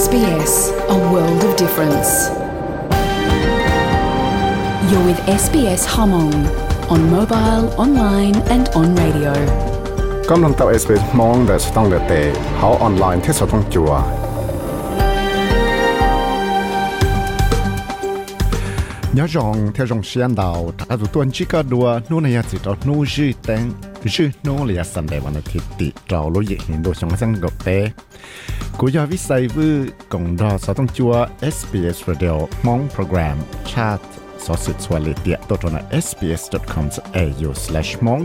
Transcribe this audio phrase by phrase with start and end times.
[0.00, 0.52] SBS,
[0.96, 2.10] a world of difference.
[4.88, 6.34] You're with SBS Hmong
[6.94, 9.32] on mobile, online, and on radio.
[10.30, 12.22] กำลังตัว SBS มองแต่สต้องเลือเตะ
[12.56, 13.92] เขาออนไลน์ที่สต้องจัว
[24.15, 27.69] ชื่อโนเลยสันเดวันอาทิตย์ติเราลุยเห็นโดยชงสังกบเต
[28.79, 29.75] กูยาวิสัยวือ
[30.13, 31.13] กงดอสต้องจัว
[31.55, 32.35] SBS Radio
[32.65, 33.37] มองโปรแกรม
[33.71, 34.03] ชาติ
[34.45, 38.23] สอสุดสวลิเตียตัวตนะ sbs.com.au/mong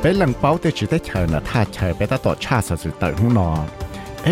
[0.00, 3.64] เป็นหลังเป้าเตจิเตชัยนะท่าเชิญไปตต่อชาติสอสุดเตหุ่นอน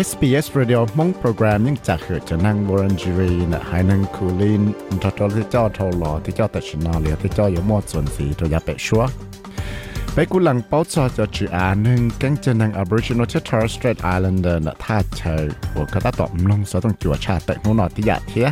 [0.07, 4.63] SBS Radio มองโปรแกรมยังจากเหือจะนั่งบรันจิรีนะหายนั่งคูลิน
[5.01, 9.03] ทอทอที่เจ้าทอหลอที่เจ้าแต่ชนาเลียที่เจ้าอยู่มอดส่วนสีตัวยาเปะชัว
[10.14, 18.48] ไปกูหลังเป้าจอจะจืออาหนึ่งกังจะนั่ง Aboriginal Torres Strait Islander นะท่าเชยหัวกระตาตอบลงสต้องจัวชาแต่นู่นนอที่อยากเทีย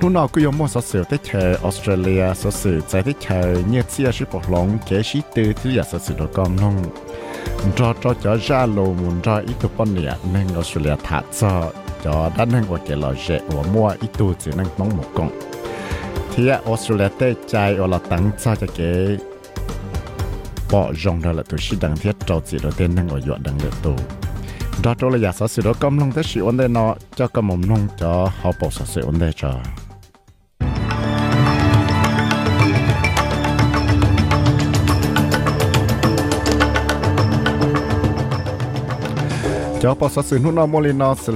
[0.00, 6.76] นู่นนอกูยมมอสสื่อที่เชยออสเตรเลียสสื่อใจที่เชยเนี่ยเสียชิปหลงเกชิตือที่อยากสื่อตัวกอมลง
[7.76, 11.72] cho cho cho ra lô muốn cho ít tụ bọn nè nên Australia thả cho
[12.04, 15.04] cho đã nên qua cái lò dễ và mua ít tụ chỉ nên mong một
[15.14, 15.30] con
[16.34, 19.18] thì Australia tê chạy ở là tăng cho cho cái
[20.71, 23.43] bỏ rong ra là tôi sẽ đăng thiết cho chỉ đầu tiên nên ở dọn
[23.43, 23.95] đăng được tù.
[24.83, 27.27] Đó tôi là giả sử sự đó, công long tới sự ổn định nó cho
[27.27, 29.53] cầm mồm nông cho họ bỏ sự ổn định cho.
[39.81, 41.33] Cho bỏ sát sự nút nó mô lên nó xử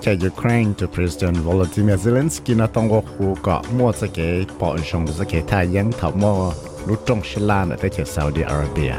[0.00, 4.76] chạy Ukraine cho President Volodymyr Zelensky nó tông gọc khu có mua sẽ cái bỏ
[4.92, 6.52] rong sẽ cái thay dân thảo mô
[6.86, 8.94] lúc trong Sri ở đây chạy Saudi Arabia.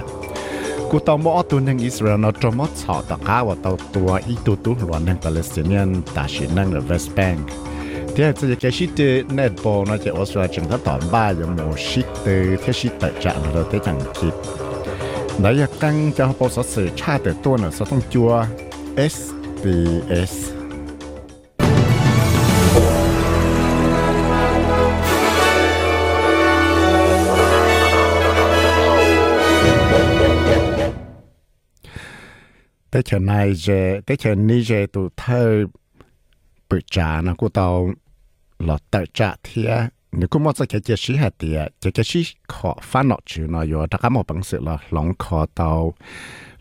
[0.89, 4.19] Cú tàu mỏ tu nâng Israel nó trong mốt sọ tàu cá và tàu tua
[4.27, 7.39] ít tu tu loạn nâng Palestinian ta chỉ nâng ở West Bank.
[8.15, 8.89] Thì là cái shit
[9.29, 13.11] netball nó chạy Australia chẳng thắt tỏn ba giống một shit từ thế shit tại
[13.21, 14.33] trạng rồi tới chẳng kịp.
[15.39, 18.45] Đấy là căng cho bộ sở sự cha để tu ở sở thông chua
[18.97, 20.60] SBS
[32.91, 35.65] tới chờ này về tới chờ Niger tụ thơ
[36.69, 37.93] bự trà nó của tàu
[38.59, 39.79] là tự trả thiệt
[40.11, 43.45] nếu cũng mất cái chế sĩ hạt thì cái chế sĩ khó phá nọ chữ
[43.49, 45.93] nó có tất cả một bằng sự là lòng khó tàu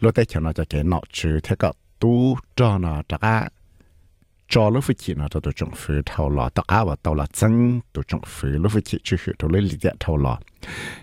[0.00, 3.02] lúc đấy cho nó cho cái nọ chữ thế cả tu cho nó.
[3.08, 3.48] Tất cả
[4.48, 6.48] cho lúc phải chỉ nó cho tụ chúng phi thầu lọ.
[6.48, 9.48] Tất cả và tàu là chân tụ chúng phi lúc phải chỉ chữ hiểu tụ
[9.48, 10.38] lấy lý giải thầu lọ.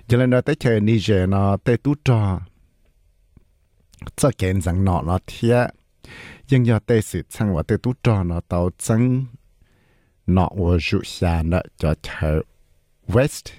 [0.08, 2.40] Cho nên nó tới chơi Niger nó, tới tu cho
[4.16, 5.70] cho cái rằng nọ nó thiệt
[6.50, 9.26] nhưng giờ tới sự sang và tới tu cho nó tàu chân
[10.28, 12.42] nọ ở rủ xa nọ cho thờ
[13.08, 13.52] West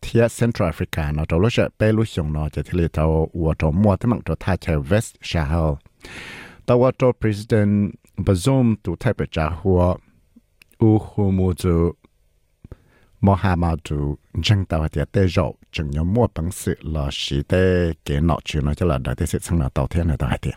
[0.00, 3.30] thia Central Africa nọ cho lúc sẽ bê lúc xong nọ cho thì lì tàu
[3.34, 5.74] ở cho mua thế mạng cho thay thờ West Sahel
[6.66, 9.96] tàu ở cho President Bazoum tụ thay bề trả hùa
[10.78, 11.00] u
[13.26, 17.08] hù mù chú Mohamadu dân tàu thì tê rộ chừng nhóm mua bằng sự là
[17.12, 20.08] sĩ tê kế nọ chứ nó cho là đại tê sự sang là tàu thiên
[20.08, 20.54] này tàu tiền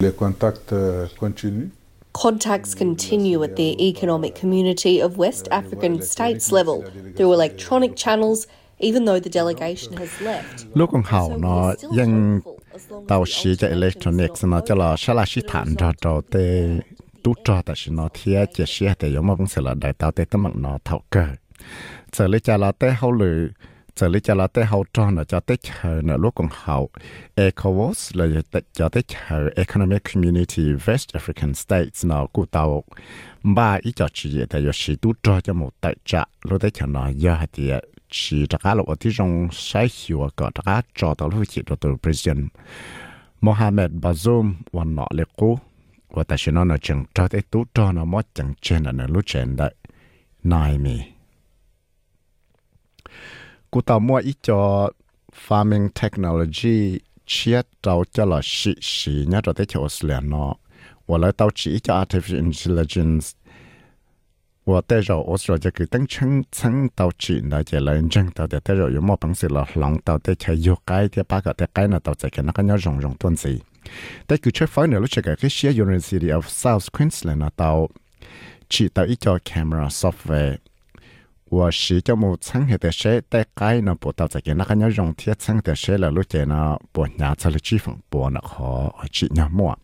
[0.00, 0.72] Les contacts
[1.20, 1.70] continuent.
[2.12, 6.82] Contacts continue at the economic community of West African states level
[7.16, 8.46] through electronic channels,
[8.78, 10.66] even though the delegation has left.
[10.74, 12.40] lúc còn hậu nó dân
[13.08, 16.78] tàu sĩ electronics Nations nó cho là sẽ là sĩ thản cho cho tê
[17.22, 19.92] tu cho tại sĩ nó thia chỉ sĩ thì giống mà cũng sẽ là đại
[19.92, 20.24] tàu tê
[22.14, 23.38] จะเลยจะลาเต้เขาเลย
[23.98, 26.76] จะเลยจะลาเต้เขาจอนจะเต้เชอนะลูกของเขา
[27.36, 28.28] เอคอวอสเลย
[28.78, 30.64] จะเต้เชอ Economic Community
[31.00, 32.64] สต์แอฟริกันสเตตส์นะกูเตา
[33.56, 37.74] บ้าอีจอชีแต่ยชีตุจอจะหมดแต่จะลูกเต้เชอนอยาเดีย
[38.16, 39.30] ชีตะกาลวที่จง
[39.64, 42.42] ใช้หิวก็ตะกาจอตะลูกจิตตัว President
[43.44, 45.50] มฮัมเหม็ดบาซูมวันนอเลกู
[46.14, 49.68] ว่าแต่ฉันนั่นจึงจอดไอ้ต๊ดจอนมอจังเจนนั่นลูกเจนได้
[50.52, 50.54] น
[50.84, 51.17] มี
[53.72, 54.62] กูต่อมั่วอีจอ
[55.44, 56.78] farming technology
[57.30, 60.52] เชียเราจะละสิสีเนี่ยเราได้เขียวเสียเนาะ
[61.08, 63.26] ว่าแล้วเราจีจะ artificial intelligence
[64.68, 73.52] ว่าแต่เราออสเราจะคือตั้งชั้นชั้นเราจีนะจะเลยจังเราแต่แต่เราอยู่มอบังสิเราหลังเราได้ใช้ยกไกลที่ปากกับแต่ไกลนะเราจะแค่นักเนี่ยรงรงต้นสิ
[74.26, 77.70] แต่คือเชื่อฟังเนี่ยรู้จักกับเชีย University of South Queensland นะเรา
[78.72, 80.54] จีเราอีจอ camera software
[81.47, 89.77] 我是就冇称系的些，但改呢不到这个那个要用贴称的些了，如果呢不拿出来支付，不呢可只那么。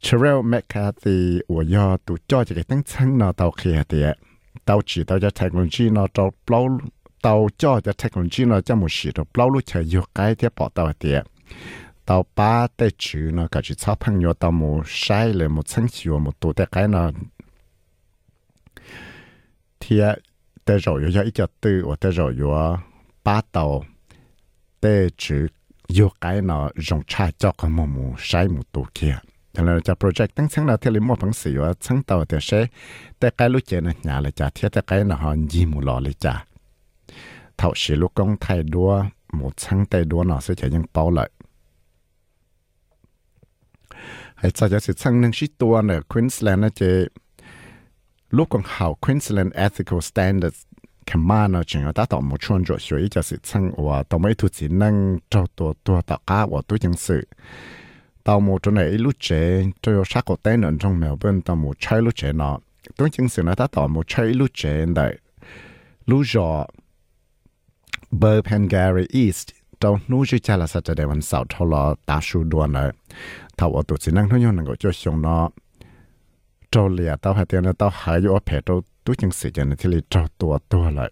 [0.00, 4.16] Terrell McCarthy 我要读教这个等层呢到去的，
[4.64, 6.66] 到知道这 technology 呢到包
[7.20, 11.24] 到教这 technology 呢这么是到包路才有改的报道的。
[12.04, 17.12] 到八的住呢，个是小朋友到冇晒了冇清楚冇多的改呢，
[19.78, 20.20] 贴
[20.65, 22.77] tê rồi yo ít cho tư và tê rồi yo
[23.23, 23.83] ba tàu
[24.81, 25.47] tê chữ
[25.99, 29.17] yo cái nó dùng cha cho cái mồm mù sai một tu kia
[29.53, 32.25] cho nên cho project tăng sáng là thiết lý một phẳng sĩ và sáng tàu
[32.25, 32.65] thì sẽ
[33.19, 35.99] tê cái lúc chơi nhà là cha thiết tê cái nó hòn gì mù lò
[35.99, 36.45] là cha
[37.57, 41.11] thảo sĩ lúc công thay đua một sáng tê đua nó sẽ chạy những bao
[41.11, 41.29] lợi
[44.35, 47.09] hay cho cho sự sáng nâng sĩ tua nữa Queensland nó chơi
[48.34, 50.62] lúc công hảo Queensland Ethical Standards
[51.12, 57.26] command nó chỉ đã tạo một chuyên rồi所以就是称我到每图只能做多多大家我都认识。
[58.24, 61.56] tàu một chỗ này lúc trẻ cho yo sát cổ tên ở trong mèo bên tàu
[61.56, 62.58] một chơi lúc trẻ nó
[62.96, 65.18] tôi chứng sự là ta tàu một chơi lúc trẻ đấy
[66.06, 66.66] lúc rõ
[68.10, 69.48] Burpengary East
[69.80, 71.74] tàu nu chỉ cha là sao đểวันเสาร์ทอล
[72.08, 72.88] ตาชูดวนเลย
[73.58, 75.44] ถ้าว่าตัวสินั่งทุกอย่างนั่งก็จะชงเนาะ
[76.75, 78.69] ตรเลียเต่าหาเตียนเต่าหายอยู่อเพต
[79.05, 81.11] ตู้จังสิจันที่ลีตรตัวตัวเลย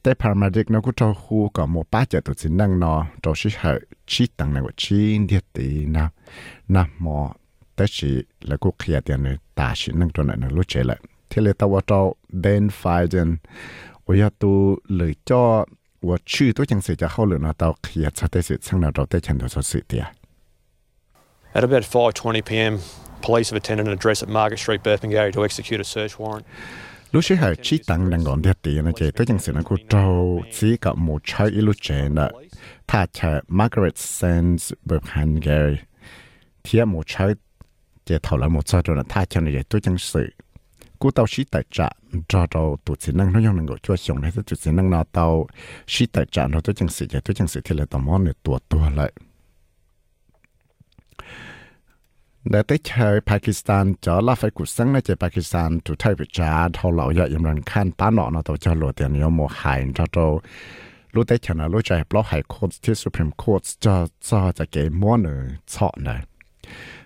[0.00, 3.72] แต่พาราดิกนะกูตรหูกับโมป้าเจตุสินดังนอตรชิหา
[4.10, 6.04] ชีตังในว่าชีเดียตีนะ
[6.74, 7.18] นะหมอ
[7.74, 8.10] แต่ชี
[8.46, 9.28] แล้วก็ขยายเตียน
[9.58, 10.98] ตาชินั่งตัวนั้นรู้เฉยเลย
[11.30, 11.96] ที่เลตาวตร
[12.40, 12.82] เดนไฟ
[13.12, 13.28] จัน
[14.06, 14.52] วยตู
[14.94, 15.44] หรือจ้อ
[16.08, 20.04] ว่าชื่อตัวจังสิจะเข้าหรือนะเต้าขยายชัดได้สิช่างเราเราได้ฉันตัวสุดสิเตีย
[21.56, 22.74] At about 5:20 p.m.
[23.26, 26.44] police have attended an address at Margaret Street, Burpengary, to execute a search warrant.
[27.12, 29.78] lúc xưa họ chỉ tăng đang còn đẹp tiền nó chỉ chẳng sự nó cũng
[29.88, 32.28] trâu chỉ có một chơi ít lúc trẻ nữa
[32.86, 35.76] ta chờ Margaret Sands Burpengary
[36.64, 37.34] thì một chơi
[38.06, 40.26] chỉ thầu là một chơi rồi ta chờ này tôi chẳng sự
[40.98, 41.88] cú tàu sĩ tại trả
[42.28, 44.90] cho tàu tụt sĩ năng nó dùng năng gọi cho xong này tụt sĩ năng
[44.90, 45.46] nó tàu
[45.86, 48.24] sĩ tại trả nó tôi chẳng sự chỉ tôi chẳng sự thì là tàu món
[48.24, 49.12] này tua tua lại
[52.44, 56.24] để tới chơi Pakistan cho là phải cuộc sống này chơi Pakistan tụ thay bị
[56.32, 59.30] trả thâu lậu ya yếm lần khăn tá nọ nó tổ cho lộ tiền yếu
[59.30, 60.40] mùa hải cho trâu.
[61.12, 64.64] Lúc tới chẳng là lúc chạy block hải court thì Supreme Court cho cho cho
[64.72, 66.24] cái mua nữa chọn này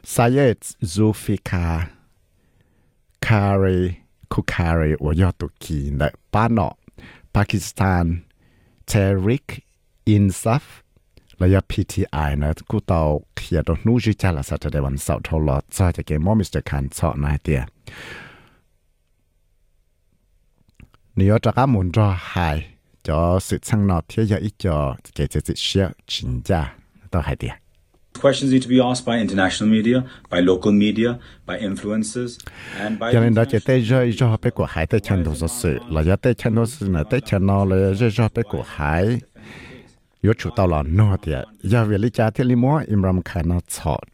[0.04, 1.80] Sayed Zulfika
[3.20, 3.94] Kari
[4.28, 6.72] Kukari của do tụ kỳ này ba nọ.
[7.34, 8.16] Pakistan,
[8.86, 9.58] Tariq
[10.06, 10.60] Insaf
[11.38, 17.61] là do PTI này cụ tàu ตาวเขียนตรงนู้นจิจ่าละสัตว์ในวันเสาร์ทอลอจะจะเกมมอมิสเตอร์คันสอนนายเตีย
[21.17, 22.57] นี่จะก้ามุนรอหาย
[23.07, 24.77] จอสุดช่างนอเทียอีจอ
[25.13, 26.61] เกจะจิเชียจินจ้า
[27.13, 27.53] ต่อหายเตีย
[28.23, 29.97] Questions need to be asked by international media,
[30.29, 32.31] by local media, by influencers,
[32.79, 33.11] and by.
[33.13, 36.03] cho nên đó chỉ tới rơi cho bé của hải tới chân đồ sự là
[36.03, 39.19] do tới chân đồ sự là tới chân nó là rơi cho bé của hải
[40.26, 41.38] ยศชูตาหลอนนอเดีย
[41.72, 44.04] ยาเวลิจาเทลิมัวอิมรัมคานาชอด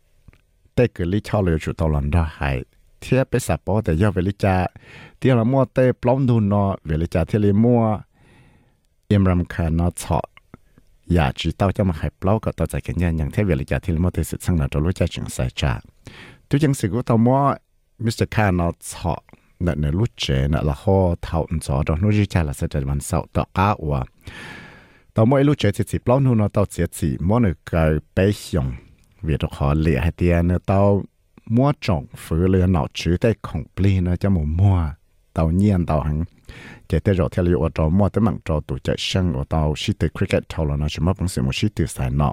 [0.75, 2.57] เต่เกิดลิชอเลยชูตาหลอนดอหาย
[3.01, 4.57] เทียไปสับปอแต่ยาเวลิจา
[5.19, 7.83] เตียลิมัวเตปล้อมดูนอเวลิจาเทลิมัว
[9.11, 10.29] อิมรัมคานาชอด
[11.13, 15.73] อยากจีเต้าจะมาหายเปล่าก็ต่อจากกนยันอย่างเทเวลิจาเทลิมัวเตสิสังนาตัวรู้จักจึงใส่จ้า
[16.51, 17.41] กอย่างสิกุตามัว
[18.05, 19.23] มิสเตอร์คานาชอด
[19.65, 23.95] นั่นเนี่ยรู้เจนั่นละหอเท่าอันจอดอกนู้นจีจาละเสด็จวันเสาร์ต่อก้าว
[25.15, 27.91] tao mỗi lúc chơi thì chỉ bao nhiêu nó, tao chỉ chỉ mỗi người cái
[28.17, 28.73] bé xong
[29.23, 31.03] vì đó họ lệ hay tiền nữa, tao
[31.47, 34.91] mua trồng phứ lên nó chữ tay không pli nữa cho một mua
[35.35, 36.25] tao nhiên, tao hẳn.
[36.89, 39.75] Chỉ tới rồi theo liệu tao mua tới mạng tao tụ chạy sân ở tao
[39.77, 42.33] chỉ từ cricket thâu là nó chỉ mất bằng sự một chỉ từ sai nọ.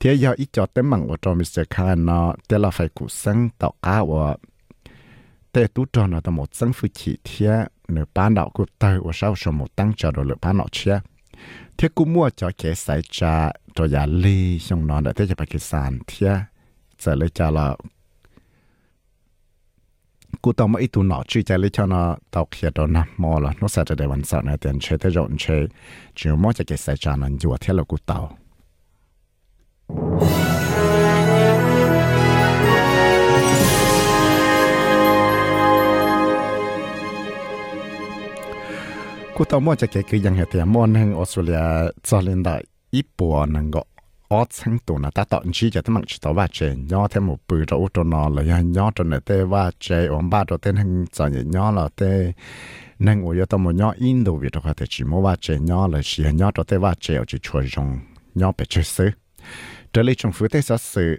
[0.00, 1.60] Thế giờ ít cho tới mạng của tao Mr.
[1.70, 4.36] Khan nó, thế là phải cụ sang tao cá ở
[5.52, 9.02] thế tú cho nó tao một sân phu chỉ thế nửa bán đạo của tao,
[9.04, 10.58] và sau số một tăng cho rồi lựa bán
[11.33, 11.39] đạo chia
[11.77, 15.35] thế cũng mua cho cái sai cha cho nhà ly xong nó đã tới cho
[15.35, 16.39] Pakistan thế
[16.99, 17.75] giờ lấy cho là
[20.41, 23.07] cú tao mà ít tu nọ truy chạy lấy cho nó tao kia đó nằm
[23.17, 25.67] mò là nó sẽ đểวันเสาร์này tiền chơi tới rộn chơi
[26.15, 28.37] chỉ mua cho cái sai cha nó vừa thế là cú tao
[29.87, 30.72] cú tao mua cho cái cái ยั
[39.36, 41.62] กูตอมอจะเกคือยังเหตุมอนแห่งออสเตรเลีย
[42.06, 42.56] จอลินได้
[42.94, 43.82] อีปัวนังก็
[44.32, 46.58] ออสังตัวนะตาตอนชี้จะตั้งชิตว่าเจ
[46.92, 48.44] ย่อเทมูปืเราอุตนอเลย
[48.76, 52.00] ย่อจนเตว่าเจอมบ้าตัวเต้นแห่งจอยย่อเราเต
[53.06, 57.88] นังอุยตอมย่ออินโดวิตก็แต่ชิมว่าเจย่อเลยเชียย่อตัวเตว่าเจอจิชวยจง
[58.40, 59.10] ย่อไปเจซื้อ
[59.90, 61.10] เจลิจงฟื้นเตสัสือ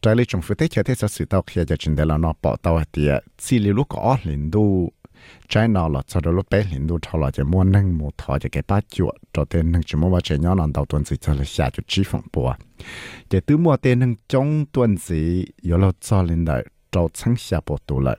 [0.00, 3.12] เจลิจงฟื้นเตเชเตสัสือตอกเฮียจะจินเดลานอปอตาวเตีย
[3.44, 4.64] ซีลิลูกอ้อลินดู
[5.48, 8.38] China là cho đó lúc bé hiện đồ cho là chỉ muốn nâng một thọ
[8.38, 9.14] cho cái bát chuột.
[9.32, 11.70] Cho tên nâng chỉ muốn vào chơi nhau lần đầu tuần gì cho là xả
[11.70, 12.54] cho chi phẳng bùa.
[13.30, 17.36] Để từ mua tên nâng trong tuần gì yếu là cho lên đại cho sáng
[17.36, 18.18] xả bộ tủ lại.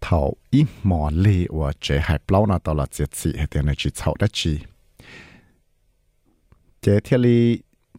[0.00, 3.66] thầu ít mò lì và chế hải bao nó tàu là chết sĩ hay tiền
[3.66, 4.58] này chỉ thầu đất chỉ
[6.80, 7.58] chế thiên lý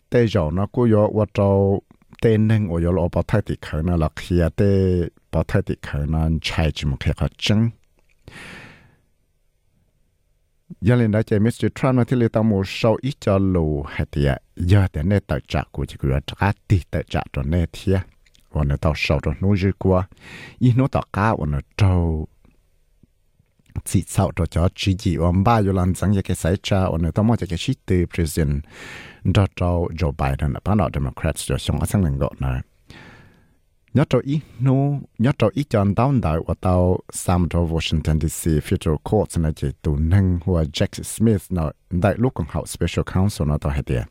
[0.09, 1.81] tê dầu nó cũng có và trâu
[2.21, 5.75] tên nâng ở có bảo thay thì khởi nó là khi tê bảo thay thì
[5.81, 7.69] khởi nó chạy chỉ một cái khó chân
[10.80, 11.66] giờ lên đó chế Mr.
[11.74, 15.38] Trump nó thiên tao một sau ít cho lù hay thì giờ để nè tự
[15.48, 18.00] trả của chỉ cứ trả tỷ tự trả cho nè thiệt
[18.50, 19.48] và nó tao sau cho nó
[19.78, 20.08] qua
[20.58, 22.28] ít nó tao cá và nó trâu
[23.84, 27.02] chỉ sau đó cho chỉ chỉ ông ba yêu lần rằng cái sai cha ông
[27.02, 28.62] nó mua cái chỉ từ president
[29.24, 30.52] đó cho Joe Biden.
[30.52, 32.60] Là bắt Democrats cho xong sang lần gọi này
[33.98, 38.20] nhớ cho ít nô nhớ cho ít chọn tao đại và tao sam cho Washington
[38.20, 42.68] DC Federal Court này chỉ tù nâng hoặc Jack Smith nó đại lúc còn học
[42.68, 44.02] Special Counsel nó tao hết tiệt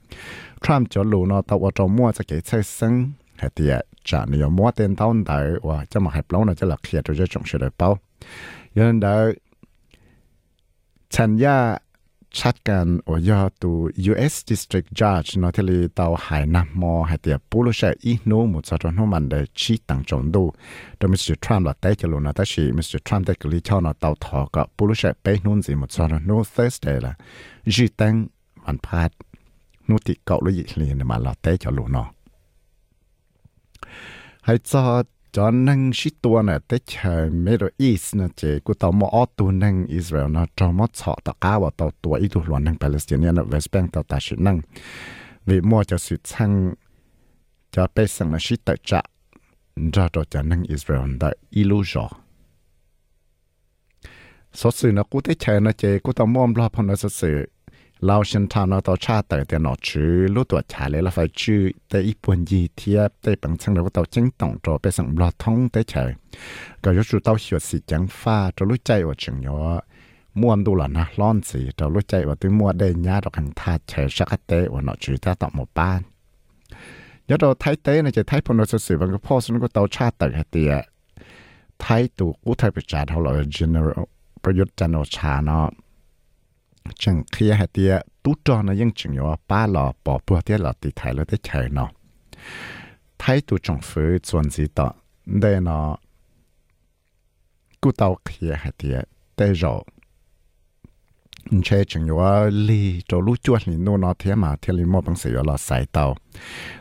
[0.61, 4.25] Trump cho lù nó tao và cho mua cho cái chơi sân hết tiệt trả
[4.25, 7.13] nếu mua tên tao đại và cho mà hẹp lâu nó cho là kia cho
[7.17, 7.99] cho chúng sẽ được bao
[8.75, 9.25] nên đó
[11.11, 11.77] thành ra
[12.38, 13.72] ชัดกันโอยอตู
[14.10, 14.34] U.S.
[14.50, 20.44] District Judge นอทะเลเตาหายนำมอหายเตียปูลุเชอีโนมุจอดนมันเดชีตังจงดู
[20.96, 27.12] โดยมิสเตอร์ทรัมป์ละแต่จะลุนะแต่ชีมิสเตอร์ทรัมป์ได้กลีเช่านะเตาทอกับปูลุเชไปนู่นสิมุจอดน Thursday ละ
[27.74, 28.14] จีตัง
[28.64, 29.10] วันพาด
[29.88, 32.06] นุติเกาลุยิลีนมาละแต่จะลุนะ
[34.44, 35.04] ให้จอด
[35.37, 39.25] cho năng sĩ tua này tới chờ Middle East nè chị cụ tàu mò ở
[39.35, 42.63] tu năng Israel nó cho mót sọ tàu cá và tàu tua ít tu luận
[42.63, 44.61] năng Palestine nó West Bank tàu ta sĩ năng
[45.45, 46.73] vì mua cho sự sang
[47.71, 49.01] cho bé sang là sĩ tự trả
[49.93, 52.07] ra cho cho năng Israel đã illusion.
[54.53, 56.95] Số sự nó cụ tới chờ nó chị cụ tàu mò lo phong nó
[58.05, 66.11] เราฉันทาเราต่อชาเต่เดียนอชื่อรู้ตัวชาเลยลราไฟชื่อแต่อีปวนยีเทียบแต่ปังชังเราต่อจิงต่องโตไปสังรอท้องแต่เฉย
[66.83, 69.59] ก็ยศูเต้าเขียวสีจังฟ้าจะรู้ใจว่าจึงยอ
[70.41, 76.01] ม่วนดูหล่ะนะร้อนสีจะรู้ใจว่าตัวม่วนได้ยาดอกหันทาเฉยชักเตะว่านอชื่อถ้าต่อหมู่บ้าน
[77.29, 80.71] ยศดเราไทยเต้ในใจไทยพนสืบังก็พ่อสนก็ต่อชาเติร์เตีย
[81.81, 84.05] ไทยตัวกู้ไทยประจาเท่าไหร่ general
[84.43, 85.67] ประยุทธ์จันโอชาเนาะ
[86.95, 90.57] chẳng khi hạt tia tú cho nó vẫn chừng nhỏ, ba lò bỏ bùa tia
[90.57, 91.89] lò thì thái là tới chạy nó.
[93.19, 94.93] Thái tu trong phứ chuẩn gì đó
[95.25, 95.97] để nó
[97.81, 98.99] cú tàu khi hạt tia
[99.37, 99.83] để rồi
[101.63, 105.01] chơi chừng nhỏ li cho lũ chuột li nô nó thế mà thế li mua
[105.01, 106.15] bằng sữa là sai tàu.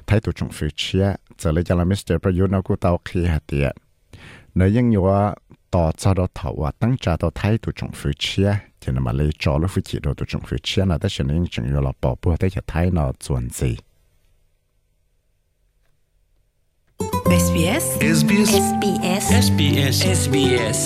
[0.07, 2.19] Thái tu trong phứ chia, giờ lấy cho là Mr.
[2.23, 3.69] Prayu nó cú tàu khi hạt tia.
[4.55, 5.35] Nếu những nhỏ
[5.76, 8.50] ต่อจะเราถาว่าตั้งใจเราไทยตัวจงฟื้นเชีย
[8.82, 13.72] จะนำมาเลยจอแล้วฟื้นจิตเราตัวจงฟื้นเชียนะแต่ฉันยังจึงอยู่เราปอบปัวได้จะไทยเราส่วนสิ
[17.46, 17.86] SBS
[18.18, 20.80] SBS SBS SBS SBS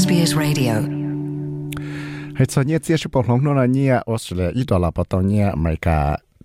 [0.00, 0.74] SBS Radio
[2.36, 5.98] ให้ส่วนนี้เจ้าชิบลงโน่นเนี่ยออสเตรเลียอีดอลลาร์ปตอนเนี่ยอเมริกา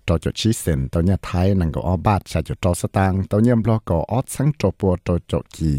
[0.08, 5.72] จอจุดชี้เส้นตอนเนี่ยไทยนั่งก็อบาดชาจุดจอสตางตอนเนี่ยบล็อกก็ออดสังจปัวจอจกี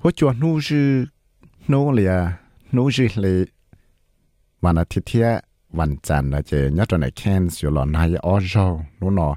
[0.00, 0.88] หัวจวนนู้จือ
[1.68, 2.14] โนเลีย
[2.74, 3.38] นู้จือเลย
[4.62, 5.28] วันอาทิตย์เที่ย
[5.78, 8.54] วันจันทร์นะเจยัดตอนไหนแค้นสิวหลอนนายอ้อโจ
[9.00, 9.28] นู้นอ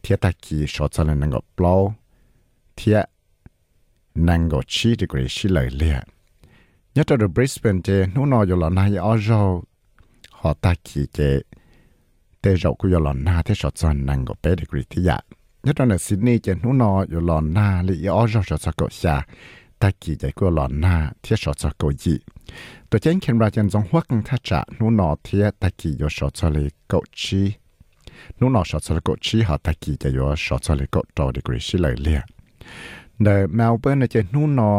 [0.00, 1.76] เที่ยตะกี้ชดสลันนังก็ปลอ
[2.76, 2.98] เที่ย
[4.28, 5.98] นังก็ชีดีกรีชีเลยเลีย
[6.96, 9.28] ยัดตอนบริสเบนเจนู้นอยู่หลอนนายอ้อโจ
[10.38, 11.18] หอตะกี้เจ
[12.40, 15.16] เตจกุยหลอนนาเที่ยชดสลันนังก็เป๊ดีกรีที่ยะ
[15.66, 19.16] ยัดตอนไหนซิดนีย์เจนู้นอยู่หลอนนาลีอ้อโจชดสกอชา
[19.84, 22.16] ตก็ชา ta kỳ dạy cô lọ na thiết sọ cho cô gì
[22.90, 27.42] ตัวเจนเคนราจันจงหัวกังทัจะนูนอเทียตะกี้ยชอชเลยกชี
[28.38, 32.22] นูนอชอชเลยกชีหาตะกี้จะยชอชเลยกจอดีกรีชิเลยเลีย
[33.22, 34.72] เดเมลเบิร์นเจนูนอ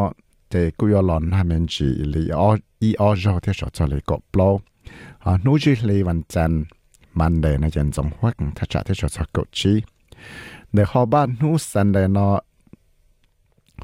[0.49, 2.41] เจกุยอลอนฮามันจีลีอ
[2.81, 4.49] อีออจอเทียชอชเลยกปลอ
[5.25, 6.51] อ่านูจีเลยวันจัน
[7.19, 9.73] มันเดนจันจงหัวกังทัจะเทียชอชกชี
[10.73, 12.29] เดฮอบ้านนูสันเดนอ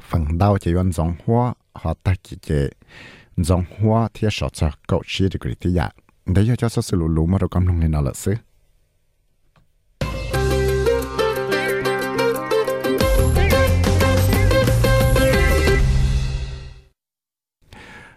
[0.00, 2.68] phần đầu chỉ vẫn giống hoa họ ta chỉ chế
[3.36, 5.80] giống hoa thì sợ cho cậu chỉ được cái gì
[6.26, 8.34] đấy cho cho sự lù lù mà đâu cầm lông này nó là xứ.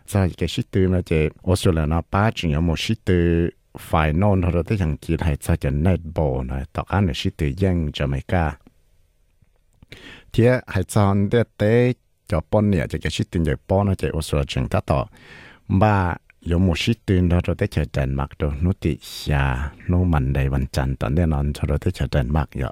[0.08, 2.94] Giờ cái sự tư là chỉ, ở số là nó ba chỉ có một sự
[3.06, 3.50] tư?
[3.78, 6.64] Phải non thôi đó tới hàng kỳ này cho cái net ball này?
[6.74, 8.52] Tao ăn là sĩ tư giang Jamaica
[10.36, 11.94] thế hải sản để tế
[12.28, 14.80] cho bọn nè cho cái ship tiền cho bọn nó cho ô số chừng ta
[14.80, 15.08] tỏ
[15.68, 22.72] và 有冇事端到咗啲就陣麥度，努啲下努問題問陣，等啲人坐到啲就陣麥呀。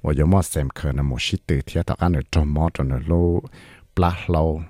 [0.00, 3.44] 我有冇 sem 可能冇事端，睇到啱你做乜做你路
[3.92, 4.62] 不路，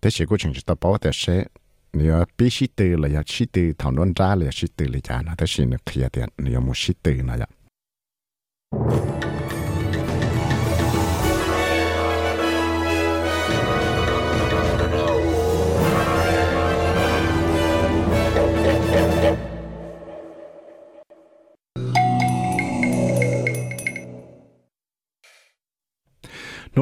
[0.00, 1.48] 啲事故情緒都包得些。
[1.90, 9.17] 你要必須對了，要去對討論渣了，去對了家呢，但是呢，可以的，你要冇事對那樣。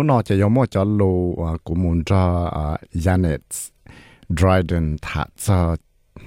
[0.03, 1.35] nó nó chỉ có một cho lô
[1.65, 2.03] của mình
[2.93, 3.39] Janet
[4.29, 5.77] Dryden thả cho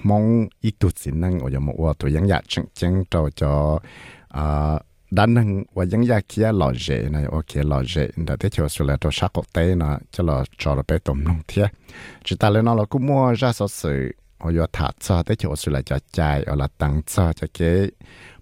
[0.04, 3.80] mong ít tu xin năng ở một ở tuổi yang ya chăng chăng cho cho
[5.12, 7.84] đan năng và yang kia lò dễ này ở kia lò
[8.16, 9.76] đã thế cho sự là cho sắc cổ tê
[10.12, 11.72] cho là cho là bé tôm nông thiệt
[12.24, 14.68] chỉ ta nó là cũng mua ra số sự ở giờ
[15.00, 17.92] cho thế cho sự là cho chạy ở là tăng cho cái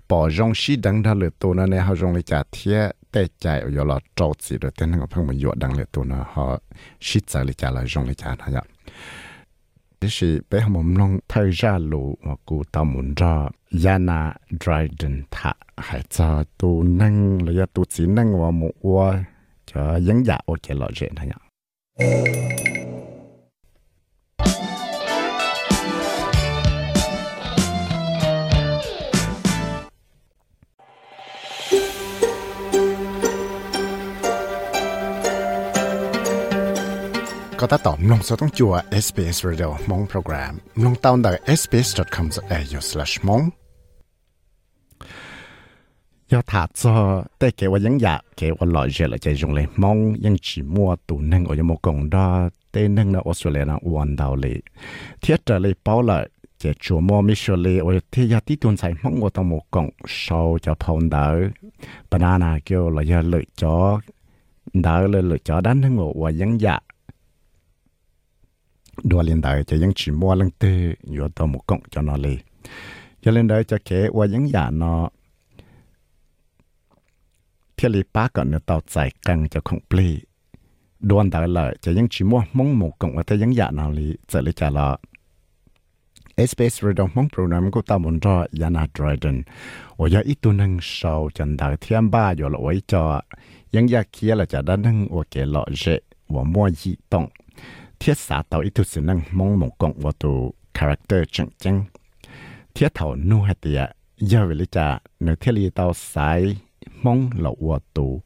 [0.10, 3.28] bỏ rong xí đắng ra lửa tù nó nè họ rong lại trả thiê tê
[3.39, 6.26] chạy ở là trâu chỉ rồi tên nó phân mình dọa đắng lửa tù nó
[6.34, 6.60] họ
[7.02, 8.62] xí chạy lại trả là rong lại trả nó nhá
[10.02, 13.50] thế thì bé họ mồm long thay ra lũ cụ tao muốn ra
[13.86, 19.24] yana dryden thả hải cho tù năng, là tù chỉ và một qua
[19.65, 21.38] cho dẫn dạ ok lọ chuyện thôi nhá
[37.60, 38.74] ก็ตัดต่อมลงสต้องจัว
[39.06, 43.43] SBS Radio มงโปรแกรมลงตาวน์ดัก sbs.com.au/mong
[46.32, 46.93] ยอดถาดซอ
[47.38, 52.28] แต่เกว่ายังอยากเกว่าหล่อเจละใจจงเลยมองยังจีมัวตูนึงอยมกงดอ
[52.72, 54.58] เต้นึงนะออสเตรเลียนะวันดาวเลย
[55.20, 56.17] เทียจะเลยเป้าละ
[56.60, 59.88] เจจัวมัวมิชลีโอยเทียที่ตุนใส่มองว่าตมกง
[60.22, 61.36] ชาวจะพอนดาว
[62.10, 63.78] ปนานาเกี่ยวละยะเลยจอ
[64.86, 66.82] ดาวเลยเลยจอด้านนึงว่ายังอยาก
[69.10, 70.78] ดัวเรีนได้จะยังฉีมัวลังเตย
[71.14, 72.38] อยู่ตัวมุกงจะนอเลย
[73.24, 74.94] จะเรีนได้จะเข่ว่ายังอย่านอ
[77.74, 78.96] เที่ยลีป้าก่อนเนื้อต่อใจ
[79.28, 80.08] กังจะคงปลี
[81.10, 84.88] ดวนแต่ลยจะยังชิมัวมงหมกกงว่าแต่ยังอยากนาลีจะเลยจะละ
[86.36, 89.38] เอสเปซเระดมมงโปรแกรมก็ตามบนรอยานาดรอยเดน
[89.96, 93.04] โอ้ยอีตัวนึงชาวจันดาเทียมบ้าอยู่ละไว้จอ
[93.76, 95.84] ยังอยากเคียละจะด้านนึงโอเคลอเจ
[96.34, 97.24] ว่ามัวยี่ตง
[98.00, 101.84] thiết xã tàu ít thực sự năng mong một cộng vào tù character chẳng chẳng
[102.76, 103.86] thiết thảo nu hạt tìa
[104.18, 106.58] giờ về lý trà nếu thiết lý tàu sai
[107.04, 108.22] mong lậu vào tù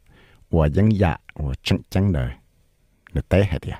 [0.51, 2.29] vào dân dạ vào chẳng chẳng đời
[3.13, 3.75] nếu tế hạt tìa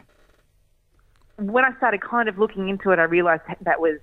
[1.38, 3.98] When I started kind of looking into it, I realized that was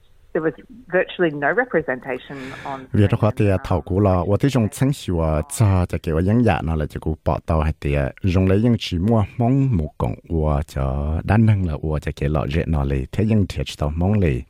[2.92, 6.20] việc đó thì thầu cũ là, và tới trong sáng sủa uh, cho cho kiểu
[6.20, 8.98] những dạng nó là cho cụ bỏ tàu hay thì uh, dùng lấy những chỉ
[8.98, 12.84] mua mong một cổng và cho đa năng là và cho kiểu lọ rễ nó
[12.84, 14.42] lì thế những thiệt tàu mong lì.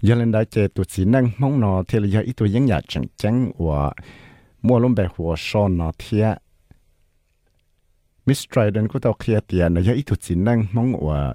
[0.00, 2.82] Giờ lên đó chơi tụt xí năng mong nó thì là ít tụi những dạng
[2.88, 3.92] chẳng chẳng và
[4.62, 6.22] mua luôn bè hồ sơ nó thì
[8.26, 11.34] Miss Trident của tàu kia tiền là ít tụt xí năng mong và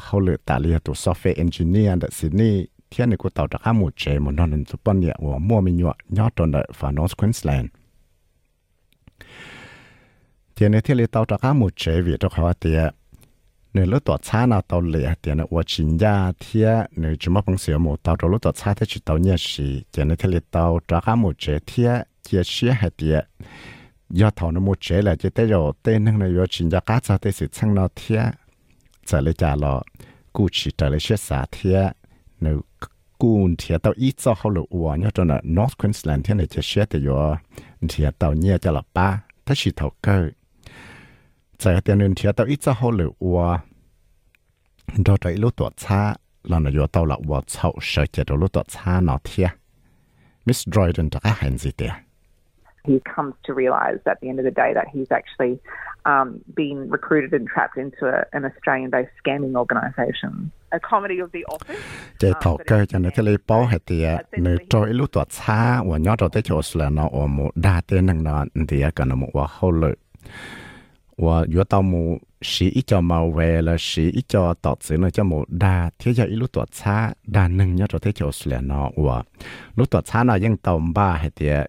[0.00, 3.96] hậu lệ tài liệu tổ software engineer đã xin thiên này của tàu đặc một
[3.96, 7.16] chế một non chụp bao nhiêu và mua mình nhọ nhọ tròn đợi và North
[7.16, 7.66] Queensland.
[10.56, 12.94] Thiên này thiên liệt tàu đặc một chế vì cho họ tiệt
[13.74, 17.34] nếu lúc tổ cha nào tàu lệ tiền này và chính gia thiên nếu chúng
[17.34, 20.08] mà bằng sửa một tàu rồi lúc tổ cha thì chỉ tàu nhẹ sĩ thiên
[20.08, 23.26] này thiên liệt tàu đặc một chế thiên chia sẻ hết tiệt
[24.10, 26.80] do thầu nó một chế là chỉ tới rồi, tên năng này do chính gia
[26.80, 28.22] cá cho tới sự sang nó thiên
[29.08, 29.82] trả lời lọ
[30.32, 31.90] cụ chỉ trả lời xét xả thế
[32.40, 32.60] nếu
[33.18, 33.48] cụ
[33.96, 37.06] ít cho họ lộ ủa nhớ cho là North Queensland thế này chỉ xét thì
[37.06, 37.36] yo
[37.88, 40.30] thì tao nhớ cho ba thế chỉ thầu cơ
[41.58, 43.58] trả tiền nên thì ít cho họ lộ ủa
[45.06, 48.52] đó đấy lúc tuổi xa nó yo tao là ủa sau sợ chỉ đó lúc
[48.52, 49.46] tuổi xa nó thế
[50.46, 51.70] Miss Dryden đã hành gì
[52.84, 55.56] He comes to realize at the end of the day that he's actually
[56.08, 60.32] um, been recruited and trapped into a, an Australian based scamming organisation.
[60.72, 61.82] A comedy of the office.
[62.18, 65.82] Chế thảo cơ cho nó chơi bó hay à, thì nữ trôi lúc tuột xa
[65.82, 68.90] và nhớ rồi tới chỗ là nó ở một đa tên năng nó thì à,
[68.96, 69.96] cả nó một hậu lợi
[71.18, 74.96] và giữa tao một sĩ ít cho màu về là sĩ ít cho tọt sự
[74.96, 78.30] nó cho một đa thế giới lúc tuột xa đa nâng nhớ rồi tới chỗ
[78.44, 79.22] là nó và
[79.76, 81.66] lúc tuột xa nó vẫn tầm ba hay thì à,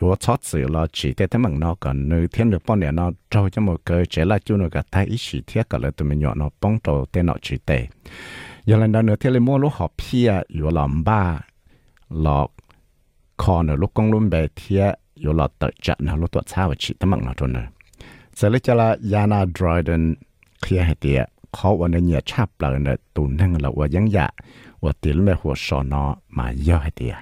[0.00, 2.92] yo chót sự lo chỉ để thế mình nó còn nữ thiên được bao nhiêu
[2.92, 6.08] nó trâu cho một cái chế là chú nó cả thay ý chỉ thiết tụi
[6.08, 7.86] mình nhỏ nó bông trâu tên nó chỉ tệ
[8.64, 11.40] giờ lần đó nữa thiên lên mua lúc họ pia yo làm ba
[12.10, 12.46] lọ
[13.36, 14.92] kho nữa lúc công luôn bề thiết
[15.24, 17.66] yo lọ tự chặt nó lúc tuột sao chỉ thế mình nó trôn nữa
[18.34, 20.14] giờ là Yana Dryden
[20.62, 24.32] kia hết tiệt khó วันนี้เนี่ยชับเลยเนี่ยตุนทั้งเราว่ายังอยาก
[24.82, 26.04] ว่าติลแม่หัวสอนอ
[26.36, 27.14] มาเยอะให้เดีย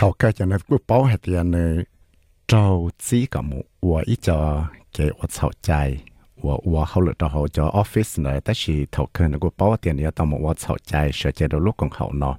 [0.00, 1.84] thầu cái cho nên cứ bảo hết tiền này
[2.48, 4.64] trâu chỉ cả một và cho
[4.98, 6.04] cái và thầu chạy
[6.42, 8.40] và và hậu lực hậu cho office này.
[8.40, 11.30] Tất chỉ thầu cái nó cứ bảo tiền này tao một và thầu chạy sợ
[11.30, 12.36] chạy đầu lúc còn hậu nó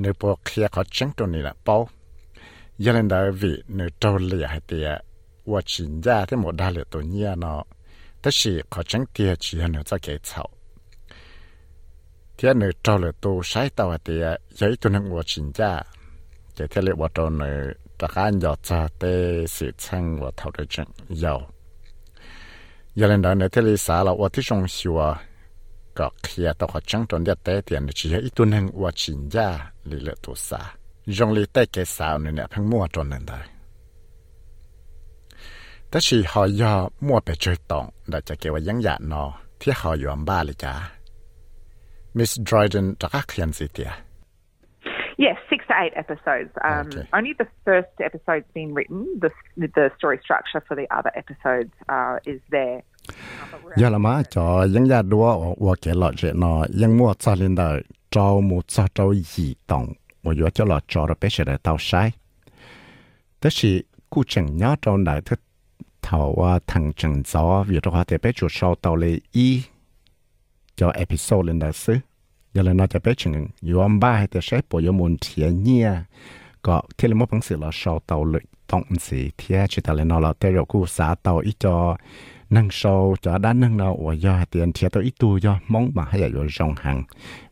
[0.00, 1.76] เนื้อปวกเคลียขอจังตัวนี้แหละเป้า
[2.84, 4.88] ยันดาวิเนื้อโตเลียให้เตีย
[5.50, 7.62] ว่าชินยาที่หมดได้เลยตัวเนี่ยเนาะ
[8.20, 8.40] แต่是
[8.72, 10.44] ขอจังเตียชีเนื้อจะเกเฉา
[12.42, 14.14] thế nữa cho là tôi sai tao thì
[14.50, 15.82] giấy tôi năng hoạt chính ra
[16.58, 20.30] để thế lệ hoạt động nữa tất cả anh dọt ra để sự chăng và
[20.36, 21.53] thảo được chẳng giàu giờ lên đó nữa thế lệ xã là hoạtที่trong siêu có
[21.53, 21.53] kia tao họ chẳng tròn đẹp tế tiền chỉ là ít tôi năng hoạt chính
[21.53, 21.53] ra lì lệ tôi xã dùng lì tế
[22.99, 25.01] ยันเลนดานในทะเลสาเราว่าที่ชงชัว
[25.97, 29.47] ก็เคลียต่อหัวจังตอนเดียแต่เตียนชี้อีตัวหนึ่งว่าชินยา
[29.89, 30.61] ลิเลตุวสา
[31.17, 33.39] ยงลิเต่เกสาวนเนี่ยเพิ่งมั่วจนนั่นได้
[35.89, 36.73] แต่ชีหอยอ
[37.05, 39.23] มั่วไปจอยตองได้จะเกว่ายังยาดนอ
[39.59, 40.73] ที่หอยอมบ้าเลยจ้า
[42.15, 43.91] มิสดรอยเดนจะกักเขียนสิเตีย
[45.25, 46.51] Yes, to eight episodes.
[46.63, 47.07] Um, okay.
[47.13, 49.19] Only the first episode's been written.
[49.19, 52.81] The, the story structure for the other episodes uh, is there.
[53.75, 57.35] giờ là má cho những nhà đua và cái lại chuyện nó những mua cho
[57.35, 61.29] lên đời trâu mua cho trâu gì tổng và vừa cho là cho là bé
[61.29, 62.11] sẽ để tao sai
[63.41, 65.39] thế thì cụ chẳng nhớ trâu này thức
[66.01, 69.63] thầu thằng chẳng gió vì đó có thể bé chủ sau tao lấy y
[70.75, 71.97] cho episode lên đời xứ
[72.58, 73.34] ะน่าจะไปถึง
[73.66, 75.88] อยู่อันบ้าให้แต่ใช้ปอยมุนเทียเนี่ย
[76.66, 81.76] ก็เที่ยวมั่วพังสือเราชอเตาเลยต้องสีเทียชิตาเลนอเราแต่เรากูสาเตาอีจอ
[82.50, 85.90] năng sâu cho đá năng nào ở do tiền thiệt tôi ít tu do mong
[85.94, 87.02] mà hay là do rong hàng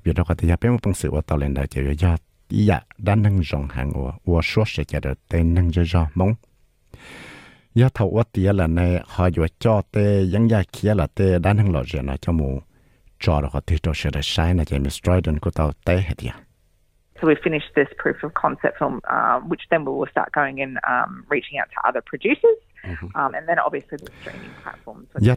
[0.05, 2.17] vì đó có thể biết một bằng sự của tàu lên đại chỉ do
[2.49, 5.85] ý dạ đá năng rong hàng ở ở số sẽ cho được tên năng cho
[5.85, 6.35] do mong
[7.75, 11.39] do thầu ở tiền là này họ do cho tê những gia kia là tê
[11.39, 12.72] đá năng lọ rồi nó cho mù cho đó có thể cho sẽ được
[14.84, 15.40] Miss Dryden
[16.22, 16.34] ya
[17.22, 20.62] So we finished this proof of concept film, uh, which then we will start going
[20.62, 23.56] and um, reaching out to other producers, um, they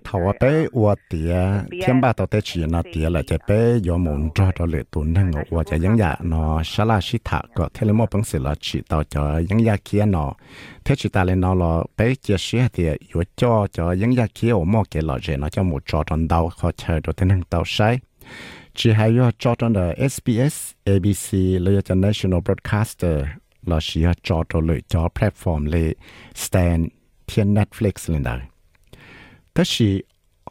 [0.04, 0.36] thầu out.
[0.72, 1.36] ở tía
[1.86, 4.82] thiên ba tàu tế chỉ nó tía là chỉ bé do muốn cho cho lệ
[4.90, 7.92] tụi năng ở ở chỉ những nhà nó xả la xí thả có thế là
[7.92, 10.34] một bằng sự là chỉ tàu cho những nhà kia nó
[10.84, 14.26] thế chỉ ta lên nó là bé chia sẻ thì ở cho cho những nhà
[14.34, 17.16] kia ở một cái là gì nó cho một cho trong đầu khó chờ được
[17.16, 18.00] thế năng tàu sai.
[18.74, 23.24] Chỉ hay ở cho trong the SBS ABC lấy cho National Broadcaster
[23.66, 25.94] là chỉ cho cho lệ cho platform lệ
[26.34, 26.86] stand
[27.26, 28.40] 天 Netflix lên đây.
[29.54, 30.02] Thế thì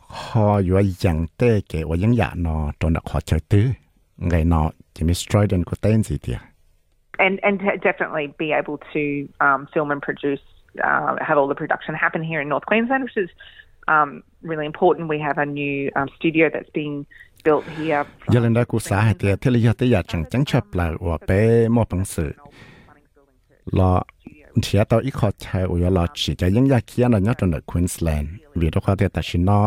[0.07, 2.33] họ vừa dặn tê kể và dân dạ
[2.79, 3.63] trong đặc họ chơi tứ.
[4.17, 6.41] Ngày nọ chỉ mới Strident của tên gì thì à?
[7.17, 9.01] And, and definitely be able to
[9.39, 10.43] um, film and produce,
[10.79, 13.29] uh, have all the production happen here in North Queensland, which is
[13.87, 15.09] um, really important.
[15.09, 17.03] We have a new um, studio that's being
[17.45, 18.03] built here.
[18.27, 20.63] Giờ lên đây của xã hay thì thế là giờ tới giờ chẳng chẳng chấp
[20.73, 22.31] là và bé mua bằng sự.
[23.65, 24.03] Là
[24.61, 29.61] เทียตอีกขอใช้อุยลอจีจะยังอยากเขียนอะไรนี่ยตอนเด็ควีนส์แลนด์วีดีโอคอเทตัชินอ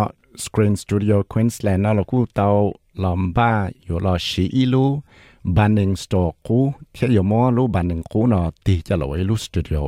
[0.44, 2.48] สกรีนสตูดิโอควีนส์แลนด์นั่นเราคู่เตา
[3.03, 3.51] ลอมบ้า
[3.85, 4.87] อยู่ลอชีอีลู
[5.57, 6.14] บันหนึ่งสโต
[6.46, 6.59] กู
[6.92, 9.85] เที่ยวมอลูบันหนึ่งกูเนาะตีจะลอยลูสตูดิโอ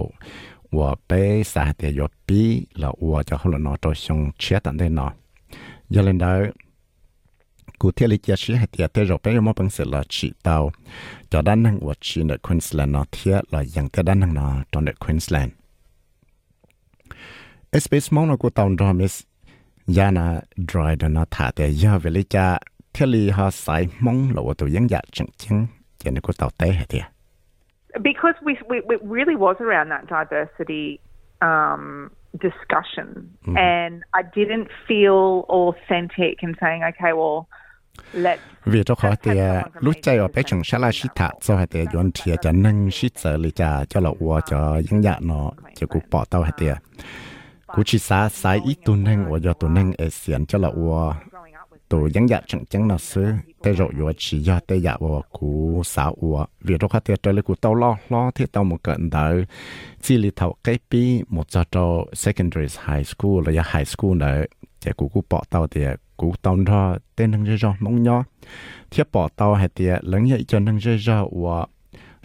[0.76, 1.10] ว่าไป
[1.52, 2.42] สาเตียยปี
[2.78, 5.10] แล้วว่าจะเขาเนาะตัวชงเชียตันได้เนาะ
[5.92, 6.32] ยังเล่นได้
[7.80, 10.32] cụ thể lý chia sẻ hay tiệt thế rồi bây mỗi bằng sự là chỉ
[10.42, 10.70] tàu
[11.30, 14.54] cho đan năng của chỉ ở Queensland nó thiệt là dành cái đan năng nó
[14.72, 15.52] trong ở Queensland
[17.72, 19.22] SBS mong nó của tàu đó miss
[19.98, 22.58] ya na dry đó nó thả để giờ về lý cha
[22.92, 25.66] thế lý họ sai mong là tụi dân dạ chẳng chẳng
[25.98, 27.02] cho nên của tàu hay tiệt
[28.04, 30.98] because we, we it really was around that diversity
[31.42, 32.10] um,
[32.42, 33.08] discussion,
[33.46, 33.56] Mm-hmm.
[33.56, 37.48] and I didn't feel authentic in saying, okay, well.
[38.64, 39.30] Vì cho khó thì
[39.80, 42.52] lúc chạy ở bé chẳng sẽ là sĩ thả cho hay thì dọn thiệt cho
[42.52, 46.24] nâng sĩ sợ lý cha cho là ua cho dân dạ nó cho cụ bỏ
[46.24, 46.66] tao hay thì
[47.66, 50.68] cụ chỉ xa xa ít tu nâng ua cho tu nâng ở xiên cho là
[50.68, 51.14] ua
[51.88, 53.26] tu dân dạ chẳng chẳng nó sư
[53.62, 57.14] tê rồi ua chỉ do tê dạ ua cụ xa ua vì cho khó thì
[57.22, 59.44] trở lại cụ tao lo lo thì tao một cận đợi
[60.02, 64.44] chỉ lý thầu cái bi một cho cho secondary high school là high school nữa
[64.80, 65.84] chỉ cụ cụ bỏ tao thì
[66.20, 68.24] cụ tao ra tên năng dây ra mong nhó.
[68.90, 71.66] Thiết bỏ tàu hay tiệt lớn vậy cho năng dây ra và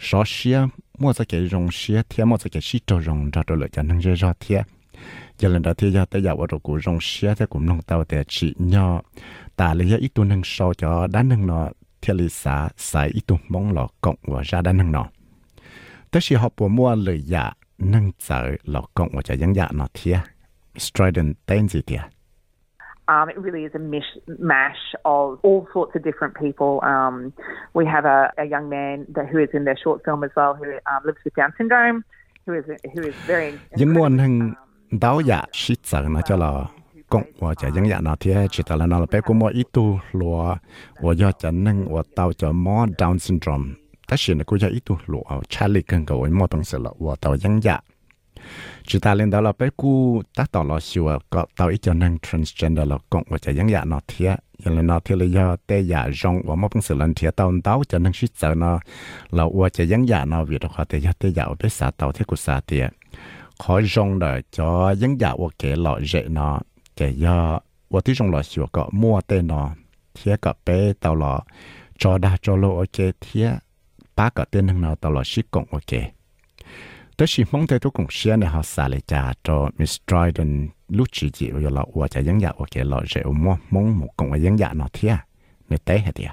[0.00, 0.60] số xia
[0.98, 3.68] mua ra cái rồng xia thiết mua ra cái xí trâu rồng ra rồi lại
[3.72, 4.62] cho năng dây ra thiết
[5.38, 7.82] giờ lần đầu tiên giờ tới giờ vào rồi cụ rồng xia thì cũng nông
[7.82, 9.02] tàu để chỉ nhỏ
[9.56, 13.20] ta lấy ít tu năng sau cho đá năng nó thiết lý xã xài ít
[13.26, 15.06] tu mong lọ cộng và ra đá năng nó
[16.10, 19.68] tới khi họ bỏ mua lời dạ năng sợ lọ cộng và cho dân dạ
[19.72, 20.18] nó thiết
[20.78, 22.00] Strident tên gì tiệt
[23.08, 26.80] Um, it really is a mish mash of all sorts of different people.
[26.82, 27.32] Um,
[27.72, 30.54] we have a, a young man that, who is in their short film as well,
[30.54, 32.04] who um, lives with Down syndrome,
[32.46, 32.64] who is
[32.94, 33.52] who is very.
[33.76, 34.52] những incredibly, hình
[34.90, 36.64] đáo dạ shit sợ nó cho là
[37.08, 39.66] cộng và cho những dạ nó thì chỉ là nó là bé của mỗi ít
[39.72, 40.56] tu lúa
[41.00, 43.74] và do cho nên và tao cho mò Down syndrome
[44.08, 46.90] tất nhiên là cũng cho ít tu lúa Charlie cần cầu mò bằng sự là
[46.98, 47.80] và tao những dạ
[48.86, 51.94] chỉ ta lên đó là bé cu tác tỏ là siêu có tao ít cho
[51.94, 54.26] nên transgender là cộng và cho những dạ nó thì
[54.58, 57.28] giờ là nó thì là do tê dạ rong và mò bằng sự lần thì
[57.36, 58.80] tao tao cho nên shit sợ nó
[59.30, 61.90] là và cho những dạ nó vì đó họ tê dạ tê dạ bé xã
[61.90, 62.82] tao thế của xã thì
[63.58, 66.60] khó rong đời cho những giả của kẻ lọ dễ nó
[66.96, 69.70] kẻ do và tí trong lọ xíu có mua tên nó
[70.14, 71.40] thiết có bé tàu lọ
[71.98, 73.50] cho đa cho lô ok thiết
[74.16, 76.02] ba có tên hằng nào tàu lọ xí cộng ok
[77.16, 80.68] tới khi mong thấy tôi cũng xe này họ xả lại trả cho Miss Dryden
[80.88, 83.98] lúc chỉ chỉ ở lọ và cho những giả của kẻ lọ dễ mua mong
[83.98, 85.14] một cộng với những giả nó thiết
[85.68, 86.30] người tế hết tiệt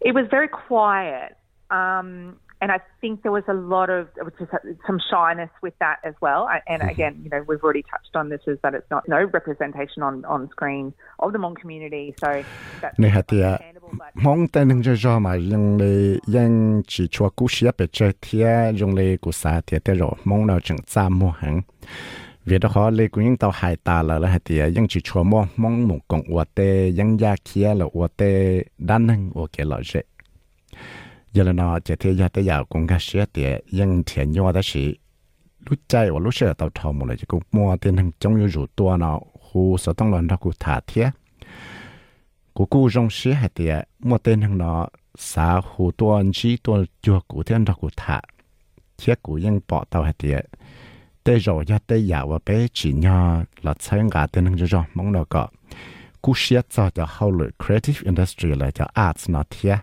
[0.00, 1.32] It was very quiet.
[1.70, 4.52] Um, and I think there was a lot of it was just
[4.86, 6.46] some shyness with that as well.
[6.46, 9.16] I- And again, you know, we've already touched on this is that it's not no
[9.32, 12.14] representation on, on screen of the Hmong community.
[12.20, 12.42] So
[12.80, 12.98] that's
[14.14, 18.12] mong tên nâng cho cho mà dùng lê dùng chỉ cho cú xía bề chơi
[18.20, 21.60] thia dùng lê cú sa thia tế rồi mong nào chẳng xa mua hàng
[22.44, 25.00] vì đó họ lê cú những tàu hải tà là là hạt tiệt dùng chỉ
[25.04, 25.46] cho mua.
[25.56, 29.64] Mong một cộng của tê dùng gia kia là của tê, đan nâng của kia
[29.64, 30.02] lợi dễ
[31.32, 34.52] giờ là nó chỉ thia gia tế giàu cũng cái xía tiệt dùng thiện nhau
[34.52, 34.98] đó chỉ
[35.70, 38.40] lúc chạy và lúc sẽ tàu thầu một là chỉ cũng mua tên hằng trong
[38.40, 41.10] như rủ tua nào khu sở tông lần đó cũng thả thia
[42.58, 46.80] cú cú rong xe hạt tiệt một tên hằng nó xã hồ tua chỉ chí
[47.02, 48.20] chùa cụ thiên đó cụ thả.
[48.98, 50.46] Thiết cụ yên bỏ tàu hạt tiệt
[51.24, 54.84] tê rồi ya tê ya và bé chỉ nhau là chơi ngã tên hằng rồi
[54.94, 55.48] mong nó có.
[56.22, 59.76] Cú xiết cho cho hậu lực creative industry là cho arts nó thiết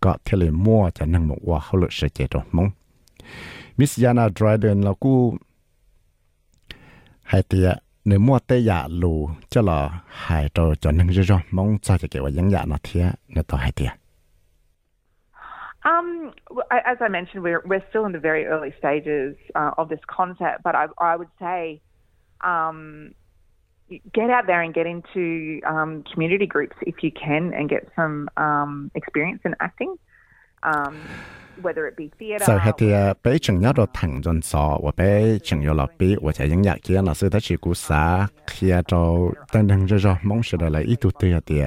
[0.00, 2.70] có thể là mua cho năng một hoa hậu lực sẽ chế rồi, mong.
[3.76, 5.36] Miss Yana Dryden là cú
[7.22, 7.78] hạt tiệt
[15.84, 16.32] Um,
[16.70, 20.62] as I mentioned, we're we're still in the very early stages uh, of this concept,
[20.64, 21.80] but I, I would say,
[22.40, 23.14] um,
[24.12, 28.28] get out there and get into um, community groups if you can, and get some
[28.36, 29.96] um, experience in acting.
[30.62, 31.00] Um,
[32.46, 32.92] sau khi thì
[33.24, 36.48] bé chừng nhớ rồi thẳng dần sọ và bé chừng nhớ là bé và trẻ
[36.48, 38.26] những nhà dạ kia là sư thấy chỉ cú xá
[38.58, 41.60] kia cho tên năng cho cho mong sự là ít tuổi tiền thì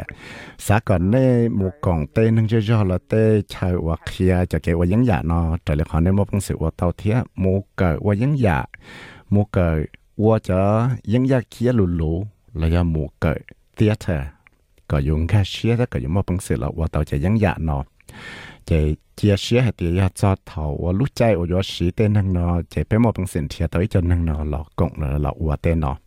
[0.57, 4.59] xá còn nè một còn tê năng cho cho là tê chơi và kia cho
[4.63, 7.21] cái và những nhà nó trở lại họ nên một phong sự và tàu thiết
[7.35, 8.65] một cờ và những nhà
[9.29, 9.83] một cờ
[10.17, 13.35] và cho những nhà dạ kia lù lù là do một cờ
[13.77, 14.21] theater
[14.87, 17.55] có dùng cashier đó có dùng một phong sự là và tàu chạy những nhà
[17.57, 17.83] nó
[18.65, 21.61] chạy chia sẻ hạt dạ, thì cho thầu ờ, và lúc chạy ở chỗ
[21.95, 25.21] tên năng nó chạy bé một bằng sinh thì tới cho năng nó lọ cộng
[25.21, 25.97] lọ và tên nó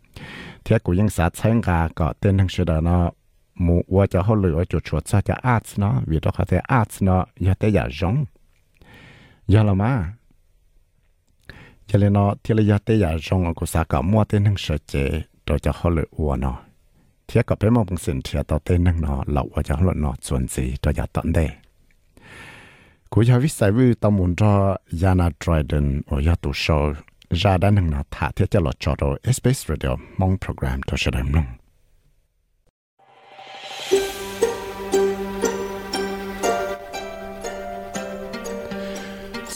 [0.64, 1.62] thì cũng ยัง sát sáng
[1.96, 3.10] cả tên năng sự đó nó
[3.54, 7.02] mu cho họ lựa chỗ chỗ cho cho arts nó, vì đó có thể arts
[7.02, 7.88] nó giờ tới giờ
[9.48, 10.12] giờ là mà
[11.86, 14.54] cho nên nó thì là giờ tới giờ giống của xã cả mua tên năng
[14.56, 16.58] sự chạy rồi cho họ lựa nó.
[17.28, 19.82] Thì có bé một bằng sinh thì tới tên năng nó lọ và cho họ
[19.82, 21.50] lựa nó chuẩn gì cho giờ tận đây.
[23.16, 24.54] กูอยากวิสัยวิวตามุนรอ
[25.02, 26.64] ยานาดรอยเดนโอยาตุโช
[27.42, 31.46] ราดันหนึ่งนาถาเทียจะหลอดจอดเอสเปซเรดิโอมองโปรแกรมตัวเฉลิมลง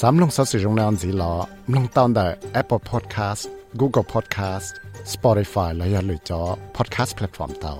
[0.00, 1.32] สามลงสัตว์สิรงแนวสีล้อ
[1.74, 2.26] ลงตอนแต่
[2.60, 3.42] Apple Podcast
[3.80, 4.68] Google Podcast
[5.12, 6.40] Spotify และยาหรือจอ
[6.76, 7.74] Podcast แพลตฟอร์มเตา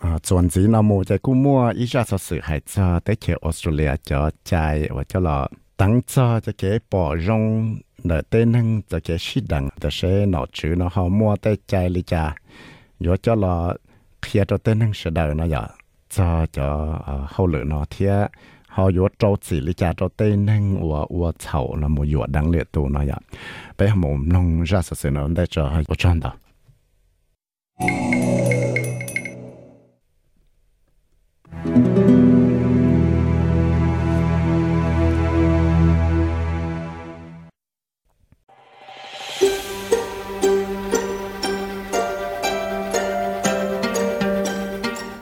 [0.00, 3.16] à chuẩn gì nó mua chạy cú mua ý ra số sự hay cho tới
[3.20, 8.52] khi Australia cho chạy và cho là tăng cho cho cái bỏ rong để tên
[8.52, 12.02] năng cho cái sĩ đằng để sẽ nó chữ nó họ mua tới chạy lý
[12.02, 12.34] cha
[13.00, 13.74] rồi cho là
[14.22, 15.66] khi cho tên năng sẽ đời nó giờ
[16.10, 18.28] cho cho hậu lửa nó thế
[18.66, 22.26] họ yếu trâu chỉ lý cha cho tên năng và và chậu là một yếu
[22.26, 23.14] đằng liệt tụ nó giờ
[23.78, 26.32] bây giờ mình nông ra số sự nó để cho hay có chân đó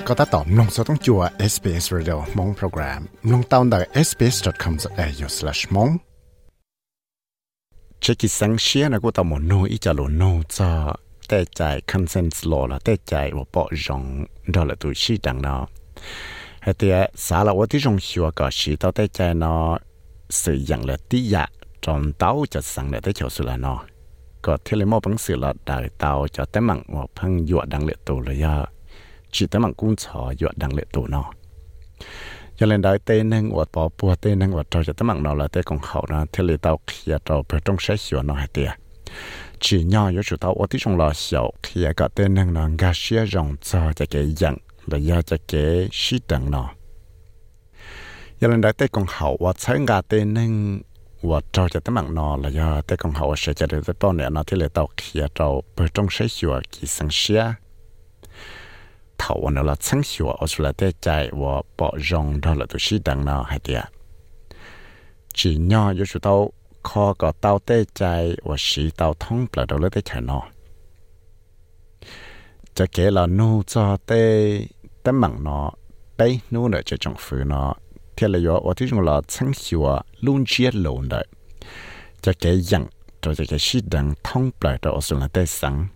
[0.09, 0.15] có
[1.49, 3.07] SBS Radio mong program.
[4.05, 5.99] Sbs.com.au/mong
[8.01, 8.15] chỉ
[9.65, 10.09] ít cho cho
[12.67, 12.79] là
[13.33, 13.69] và bỏ
[16.69, 19.79] hay thì xã là tôi dùng hiệu quả chỉ tao thấy chạy nó
[20.29, 21.47] sử dụng là tí dạ
[21.83, 23.85] trong tàu cho sáng để tới chỗ sự là nó
[24.43, 27.65] có thiết lấy một bằng sự là đời tàu cho tới mạng một phân dụa
[27.65, 28.65] đang lệ tù là giờ
[29.31, 31.33] chỉ tới mạng cũng chó dụa đang lệ tù nó
[32.57, 35.35] cho nên đời tên nên của bỏ bùa tên nên của cho tới mạng nó
[35.35, 38.35] là tới còn hậu nó thiết lấy tàu kia trâu bởi trong sẽ hiểu nó
[38.35, 38.71] hay tiệt
[39.61, 42.69] chỉ nhau yếu chủ tàu ở tí trong lò hiểu kia cả tên nên nó
[42.79, 44.57] gà xia rộng cho cái dạng
[44.91, 46.71] là do cho cái sĩ đằng nó
[48.41, 50.81] cho nên đại tê còn hậu và thấy gà tê nên
[51.23, 53.95] và cho cho tấm mạng nó là do tê còn hậu sẽ cho được tới
[54.01, 57.45] bao nhiêu nó thế là tao khi tao phải trong sẽ sửa cái sang xia
[59.19, 62.67] thầu nó là sáng sủa ở chỗ là để chạy và bỏ rong đó là
[62.69, 63.85] tôi sĩ đằng nào hay tiệt
[65.35, 69.65] chỉ nhỏ yếu chủ tao kho có tao tế chạy và sĩ tao thông là
[69.69, 70.43] đầu là tế chạy nó
[72.75, 73.97] cho kể là nu cho
[75.08, 75.72] để để mặn nó
[76.18, 77.74] bây nu nữa cho trong phủ nó
[78.16, 81.28] thế là yếu ởที่chúng là sáng sủa luôn chia lộn đấy
[82.22, 82.88] cho kể rằng
[83.22, 85.88] cho cái sĩ đằng thông là đâu ở chỗ là để sáng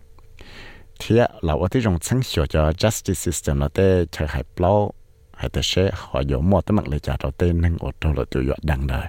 [1.00, 4.90] thì là ởที่ trong sáng sủa cho justice system là để chơi hay blow
[5.32, 8.12] hay để sẽ họ có một cái mặt lệ trả đầu tiên nên ở đâu
[8.12, 9.06] là tự đằng đời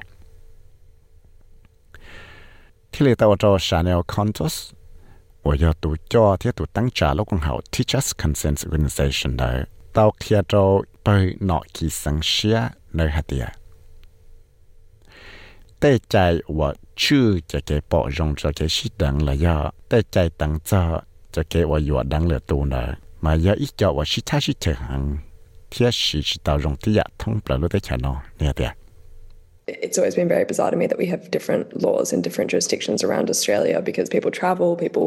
[2.91, 4.71] thì là tao cho Chanel Contos
[5.41, 9.51] 我要读教ที่读ตั้งจ่าลูกของเขา Teachers Consent Organization ได้
[9.82, 10.54] ต ตาเขียน
[11.02, 11.08] ไป
[11.48, 12.58] นอกีสังเชีย
[12.94, 13.46] ในฮัตเตีย
[15.78, 16.14] แต่ใจ
[16.58, 16.68] ว่า
[17.00, 19.56] ชื่อจะเก็บปอรงจะเก็บชิดังเลยอะ
[19.88, 20.82] แต่ใจตั้งจะ
[21.34, 22.86] จะเก็บว่าอยู่ดังเหลือตัวเลย
[23.24, 25.02] มายาอีกจอว่าชิท่าชิเถหัง
[25.68, 28.72] เทียชิชิตารงที่อยากท่องปลาลูกได้แค่นอเนี่ยเดีย
[29.86, 33.00] It's always been very bizarre to me that we have different laws in different jurisdictions
[33.06, 35.06] around Australia because people travel, people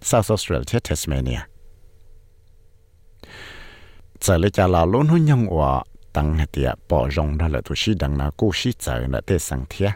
[0.09, 1.40] South Australia เทสเมเนีย
[4.24, 5.72] จะเลยจะลาลุ้นหุ่นยังว่า
[6.14, 9.22] tăng hạt tiệt bỏ rong đó là tu sĩ đằng nào cố sĩ chờ là
[9.22, 9.91] tê sang thia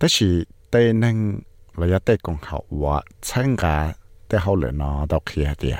[0.00, 1.40] đó là tê nâng
[1.76, 3.94] là ya tê công học và参加
[4.28, 5.78] tê hậu lửa nó đọc khi hạt tiệt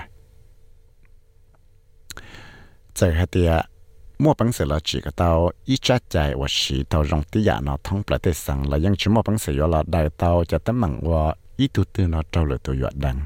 [2.95, 3.64] giờ hạt tiệt
[4.18, 7.43] mua bằng sự là chỉ cái tao ít chắc chạy và sĩ tao rong tí
[7.43, 10.45] giả nó thông lại tê sang là ยัง chỉ mua bằng sự là đại tao
[10.45, 13.20] cho tấm bằng và ít tu tư nó trâu lửa tu yuat đằng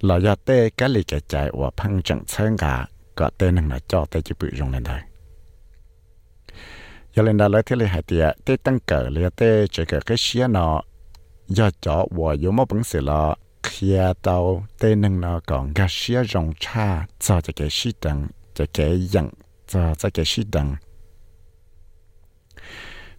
[0.00, 2.24] là ya tê cái lì cái chạy và phăng chẳng
[3.21, 5.01] 参加 có tên năng là cho tay chỉ bị dùng lên đây
[7.15, 9.99] giờ lên đây lấy thế này hay tiệt tê tăng cỡ lấy tê chơi cỡ
[10.05, 10.81] cái xía nó
[11.47, 15.87] giờ cho và yếu mà bằng sự là kia tàu tê năng nó còn cái
[15.89, 19.29] xía rong cha, cho cho cái xí đằng, cho cái dẫn
[19.67, 20.75] cho cho cái xí đằng.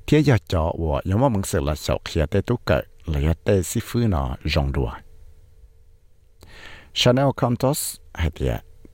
[0.06, 3.34] Thế giờ cho và yếu mà bằng sự là sau kia tê tú cỡ lấy
[3.44, 4.92] tê xí phứ nó rong đùa.
[6.94, 7.96] Chanel Contos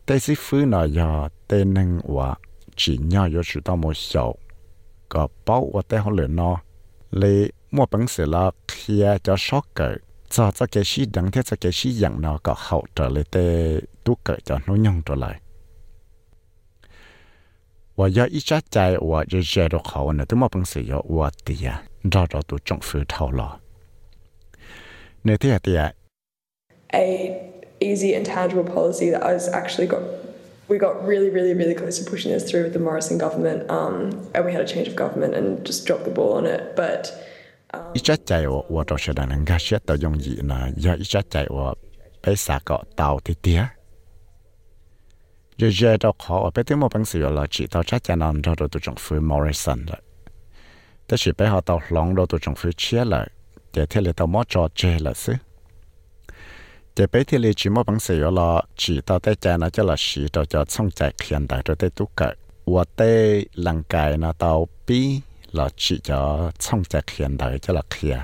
[0.08, 2.34] hay tiệt tế sĩ phứ nó giờ tế nâng và
[2.76, 4.38] chỉ nhau yo chủ tao một sầu
[5.08, 6.60] có bao và tế họ lửa nó
[7.10, 9.94] lệ mua bằng sự là kia cho sót cỡ
[10.30, 13.24] cho cho cái sĩ đẳng thế cho cái sĩ dạng nó có hậu trở lại
[13.30, 15.40] tế tu cỡ cho nó nhung trở lại.
[17.96, 20.82] Và giờ ít chắc chạy và giờ giờ được hậu nữa tôi mua bằng sự
[20.90, 21.70] yo và tiền
[22.12, 23.58] ra ra tu trọng phứ thâu lo
[25.24, 25.92] nếu thế thì a
[27.80, 30.02] easy and tangible policy that has actually got
[30.68, 34.10] we got really, really, really close to pushing this through with the Morrison government, um,
[34.34, 36.76] and we had a change of government and just dropped the ball on it.
[36.76, 37.10] But
[37.74, 37.92] um,
[45.58, 48.32] giờ giờ đó khó bây giờ một bằng sự là chỉ tao chắc chắn là
[48.44, 50.00] đó tụi chúng phu Morrison rồi,
[51.06, 53.30] tức là bây giờ tao lòng đó tụi chúng phu chia lại,
[53.74, 55.34] để thế là tao mất trò chơi là xứ.
[56.97, 58.49] จะไปที่เลยชิมบังเสียละ
[58.81, 62.33] จีต่อแต่ใจนะจะละสีต่อจะช่องใจเขียนได้ตัวแต่ตุกเกิด
[62.73, 63.13] ว่าแต่
[63.65, 64.51] ร่างกายนะต่อ
[64.85, 64.99] ปี
[65.57, 66.19] ละจีจะ
[66.63, 68.17] ช่องใจเขียนได้จะละเคลีย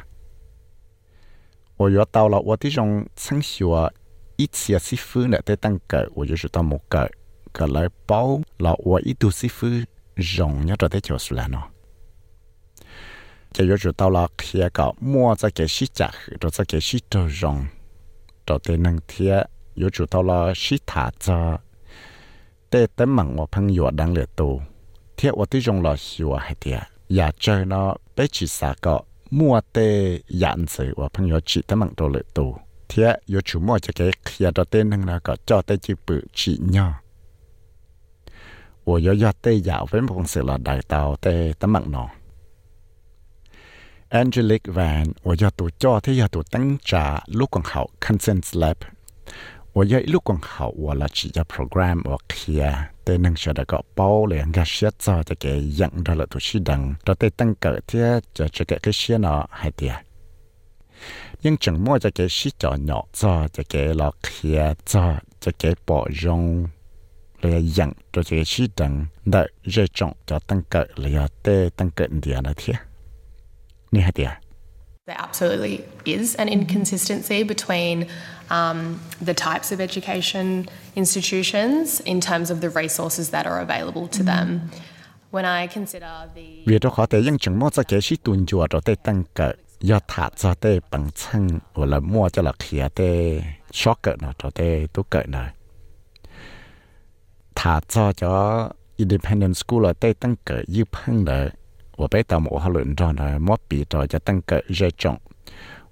[1.82, 3.90] 我要到了我这种程序啊，
[4.36, 7.10] 一次是夫呢，在等个，我就是到木个，
[7.54, 9.66] 个来包了我一度是夫
[10.14, 11.58] 容一着在就是了喏。
[13.54, 17.66] 就要知道了，开个摸在给西家去，都在给西都容。
[18.47, 19.43] trò tê năng thía
[19.75, 21.59] yếu chủ tao là sĩ thả cho.
[22.71, 24.61] Tê tấm mặn ngọt phăng yếu đang lệ tù.
[25.17, 26.79] Thía ổ tí rong là xìu hay thía
[27.09, 31.63] giả chơi nó, bé chỉ xả cọ, mua tê dạn sự ổ phăng yếu chỉ
[31.67, 32.57] tấm mặn đồ lệ tù.
[32.89, 35.95] Thía yếu chủ mua cho cái khía trò tê năng là có cho tê chữ
[36.07, 37.01] bự chỉ nhỏ.
[38.85, 42.09] Ổ yếu yếu tê dạo với một sự là đại tàu tê tấm mặn nọ.
[44.20, 47.06] Angelic Van 我要读教ที่要读ตั้งจ่า
[47.38, 48.80] ลูกของเขา Consent Lab
[49.76, 52.74] 我要ลูกของเขา我了只要 program 我 clear
[53.04, 55.46] แต่นึงจะได้ก็เป้าเลยก็เสียจอจะแก
[55.80, 58.00] ยังได้ละตัวชีดังเราได้ตั้งเกิดที่
[58.38, 59.96] จะจะแกก็เสียเนาะให้เดีย
[61.42, 65.52] nhưng chẳng mua cho cái sĩ cho nhỏ cho cho cái lọ kia cho cho
[65.60, 66.68] cái bỏ rong
[67.42, 71.92] là dặn cho cái sĩ đằng đợi rơi trọng cho tăng cỡ là tê tăng
[71.92, 72.80] cỡ địa nó thế nè
[74.01, 74.31] hả địa
[75.07, 78.07] There absolutely is an inconsistency between
[78.51, 80.65] um, the types of education
[80.97, 84.61] institutions in terms of the resources that are available to them.
[85.31, 88.47] When I consider the vì đó khó thể nhưng chẳng mua cho cái sĩ tuần
[88.47, 92.43] chùa cho tê tăng cỡ do thả cho tê bằng chân hoặc là mua cho
[92.43, 93.43] là khía tê
[93.73, 95.45] short cỡ nó cho tê tú cỡ nó
[97.55, 101.49] thả cho cho independent school là tê tăng cỡ như phân nữa
[101.98, 105.20] 我被到我好论着呢，莫比着就等个热种。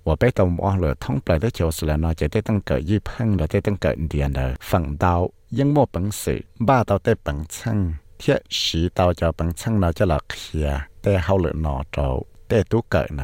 [0.03, 13.23] 我被到我了通来的就是了呢，就得等个一碰了，得等个点了，放到因莫本事，把到得本称，贴时到就本称呢就落去啊，得好了拿着，得都个呢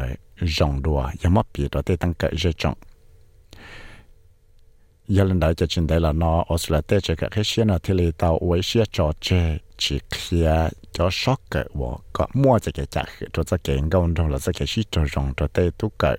[0.60, 2.76] 用多，也莫比着得等个热种。
[5.08, 7.80] giờ lần đầu cho chính đây là nó ở là tết cho các cái xe nào
[7.80, 12.59] thì lấy tàu với xe trò chơi chỉ kia cho sót cỡ vợ có mua
[12.59, 15.33] cho cái chả khử cho cho cái công trong là cho cái shi cho rong
[15.37, 16.15] cho tê tu cỡ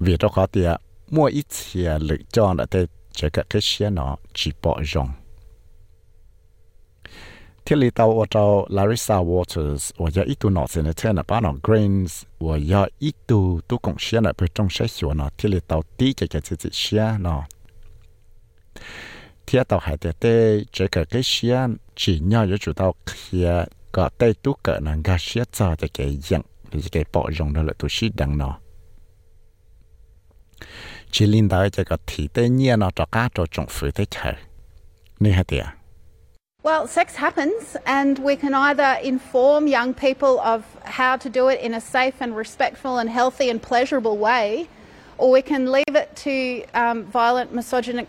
[0.00, 0.76] vì cho khó tiền
[1.10, 5.08] mua ít tiền lựa chọn là tê chỉ cái cái xe nó chỉ bỏ rong
[7.68, 11.22] Thế lý tàu ở tàu Larissa Waters và giờ ít tu nọ sẽ nên là
[11.28, 15.16] bán nó greens, và giờ ít tu tu cũng xe là bên trong xe xuống
[15.16, 17.44] nó thế lý tàu tí cho cái chữ chữ xe nó
[19.50, 21.58] thiết tàu hải tê tê chế cả cái xia
[21.96, 22.94] chỉ nhau cho chủ tàu
[23.30, 27.04] kia à, có tê tú cỡ nàng gà xia cho cho cái dạng thì cái
[27.12, 28.58] bỏ rộng đó là tu sĩ đằng nó
[31.10, 34.04] chỉ linh đạo cho cái thì tê nhia nó cho cá cho trồng phứ tê
[34.10, 34.32] chờ
[35.20, 35.64] nè hả tiệt
[36.64, 41.60] Well, sex happens, and we can either inform young people of how to do it
[41.60, 44.66] in a safe and respectful and healthy and pleasurable way,
[45.16, 48.08] or we can leave it to um, violent, misogynic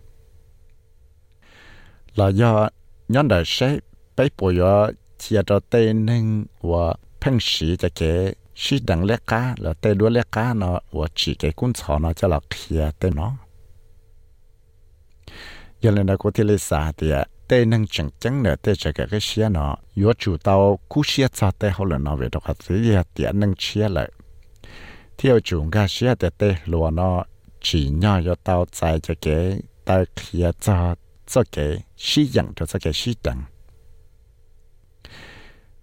[2.15, 2.69] là do
[3.09, 3.77] nhóm đại sẽ
[4.17, 9.17] bấy bồi ở chia cho tên nên và phân sĩ cho kẻ sĩ đẳng lẽ
[9.27, 12.39] cá, là tên đuôi lẽ cá nó và chỉ cái cuốn sổ nó cho là
[12.49, 13.33] kia tên nó.
[15.81, 18.75] Giờ lên đó có thể lấy xa thì à, tên năng chẳng chẳng nữa tên
[18.77, 22.15] cho cái cái xe nó yếu chủ tàu cú xe cho tên hậu là nó
[22.15, 24.11] về đọc hạt gì thì năng xe lại
[25.17, 27.23] theo chúng ta xe thì tên lúa nó,
[27.61, 30.95] chỉ nhỏ cho tàu chạy cho cái tay kia cho
[31.31, 31.83] cho cái
[32.15, 33.43] dân cho cái sĩ đẳng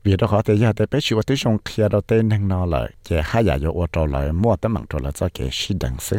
[0.08, 2.66] vì đó họ thấy giờ để bé chịu tới trong kia đó tên năng nó
[2.66, 5.74] lại chỉ hai giờ yo ô lại mua tấm bằng cho là cho cái sĩ
[5.80, 6.16] đẳng sư.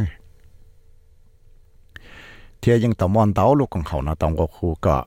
[2.62, 5.06] Thì những tàu mòn tàu lúc còn hậu nó tàu có khu có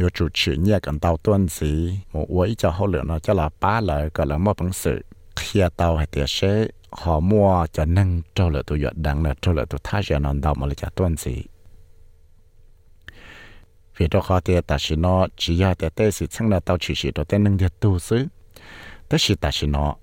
[0.00, 3.34] yo chủ chỉ nhẹ cần tàu tuân gì một quấy cho hậu lượng nó cho
[3.34, 5.04] là ba lại gọi là mua bằng sự.
[5.36, 9.52] Kia tàu hay tiệt sẽ họ mua cho nâng cho là tụi đẳng là cho
[9.52, 11.44] là tụi thái cho nó tàu mà là cho tuân gì
[13.98, 16.78] vì đó khó thì ta chỉ nó chỉ ya để tê sự chẳng là tao
[16.80, 18.26] chỉ chỉ đó tê nâng địa tu sư
[19.08, 19.94] tê chỉ ta chỉ nó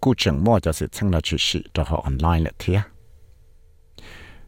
[0.00, 2.80] cú chẳng mua cho sự chẳng là chỉ chỉ đó họ online là thế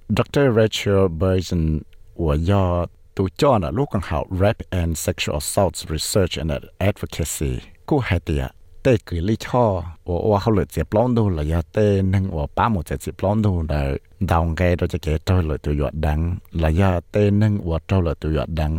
[0.09, 0.41] Dr.
[0.57, 1.81] Rachel Burson
[2.15, 7.61] của do tu cho là lúc còn học rape and sexual assault research and advocacy
[7.87, 8.51] cú hai tiệt
[8.84, 9.66] เต้คือลิช่อ
[10.08, 13.90] ว่าว่าเขาเลยเจ็บล้อนดูเลยเต้นั่งว่าป้าหมดจะเจ็บล้อนดูเลย
[14.30, 16.20] ดาวไงเราจะเกตเราเลยตัวหยดดัง
[16.60, 18.72] เลยเต้นั่งว่าเราเลยตัวหยดดัง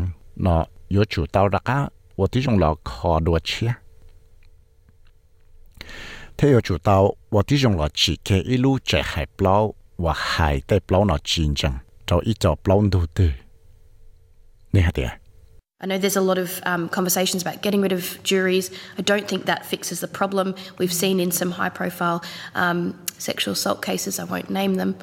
[0.42, 0.62] เนาะ
[0.94, 1.78] ยchủ tao ra cá
[2.18, 3.72] ว่าที่จงเราขอดูเชีย
[6.36, 7.02] ถ้าchủ tao
[7.34, 9.62] ว่าที่จงเราchỉ cái ít lúc chạy hải plau
[10.04, 10.34] ว่า海
[10.68, 11.74] 带 plau เนาะจริงจัง
[12.06, 13.32] เราอีจอ plau ดูตื้อ
[14.74, 15.10] นี่ฮะเดีย
[15.81, 18.71] I know there's a lot of um, conversations about getting rid of juries.
[18.97, 20.55] I don't think that fixes the problem.
[20.77, 22.23] We've seen in some high profile
[22.55, 24.97] um, sexual assault cases, I won't name them,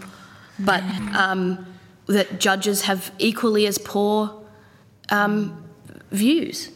[0.58, 0.82] but
[1.14, 1.66] um,
[2.06, 4.42] that judges have equally as poor
[5.10, 5.62] um,
[6.10, 6.70] views,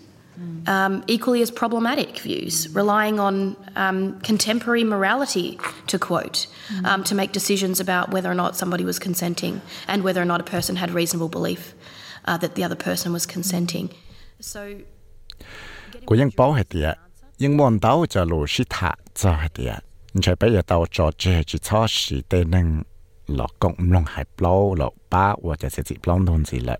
[0.67, 6.49] um, equally as problematic views, relying on um, contemporary morality, to quote,
[7.05, 10.45] to make decisions about whether or not somebody was consenting and whether or not a
[10.45, 11.75] person had reasonable belief
[12.27, 13.87] uh, that the other person was consenting.
[14.53, 14.61] So
[16.07, 16.89] กูยังป้อเหตีย
[17.43, 19.73] ยังมอนเต้าจะรู้ชิทะจะเหตีย
[20.15, 22.67] นใช้ไปอย่าเต้าจอเจจิชอสีเตนึง
[23.35, 26.77] หลอกกงลงหายปล้อหลอกป้าว่าจะเสียจิปล้องทนสิละ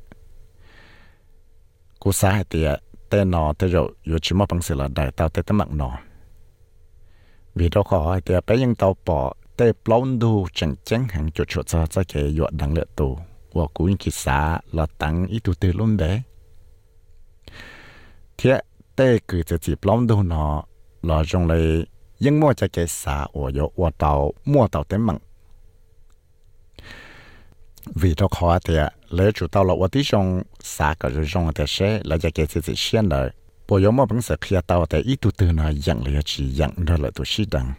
[2.03, 2.69] กูสาเหตีย
[3.09, 3.65] เตนอเตร
[4.07, 5.91] อยู่ชิมอปังสิละได้เต้าเตตะมักนอ
[7.59, 9.21] วีดอขอเหตียไปยังเต้าปอ
[9.57, 13.09] เตปล้องดูจังจังหังจุดชุดจะจะเกยหยดดังเลือดตู
[13.57, 16.23] 我古因其啥落等一度得拢呗。
[18.37, 18.63] 贴
[18.95, 20.65] 带个就接浪到那，
[21.01, 21.89] 那种嘞，
[22.19, 25.19] 因我在给啥我有我到摸到的梦。
[27.95, 31.53] vì đó khó thì à, lẽ chủ tao là ở tí trong xa cả rồi trong
[31.55, 33.31] thì sẽ là cái cái gì xem là
[33.69, 36.73] bây giờ mà bằng sự khi tao thì ít tu nó dạng là chỉ dạng
[36.77, 37.73] đó là tu sĩ đằng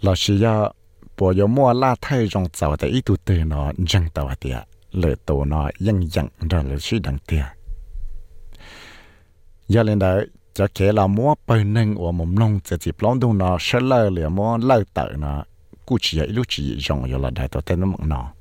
[0.00, 0.70] là sĩ ya
[1.18, 4.66] bây giờ mà la thay trong tao thì ít tu nó dạng tao thì à,
[4.96, 7.44] lỡ tổ nó ยัง dặn ra lỡ suy đằng tia.
[9.68, 10.26] Giờ lên đấy
[10.56, 13.80] cho kể là mua bơi nâng của mồm nông chỉ chỉ lóng đông nó sẽ
[13.80, 15.44] lỡ lỡ mua lỡ tợ nó
[15.86, 18.32] cụ chỉ ấy lúc dùng rồi là đại tổ tên nó nó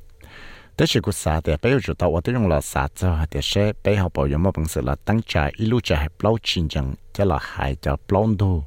[0.77, 3.39] thế chỉ cụ xã thì bây giờ tao ở đây dùng là xã cho thì
[3.43, 6.37] sẽ bây học bảo yếm bằng sự là tăng trả ít lúc trả hẹp lâu
[6.43, 8.63] chín chẳng là hại cho lóng đông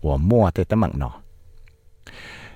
[0.00, 1.10] của mua thì tên mộng nó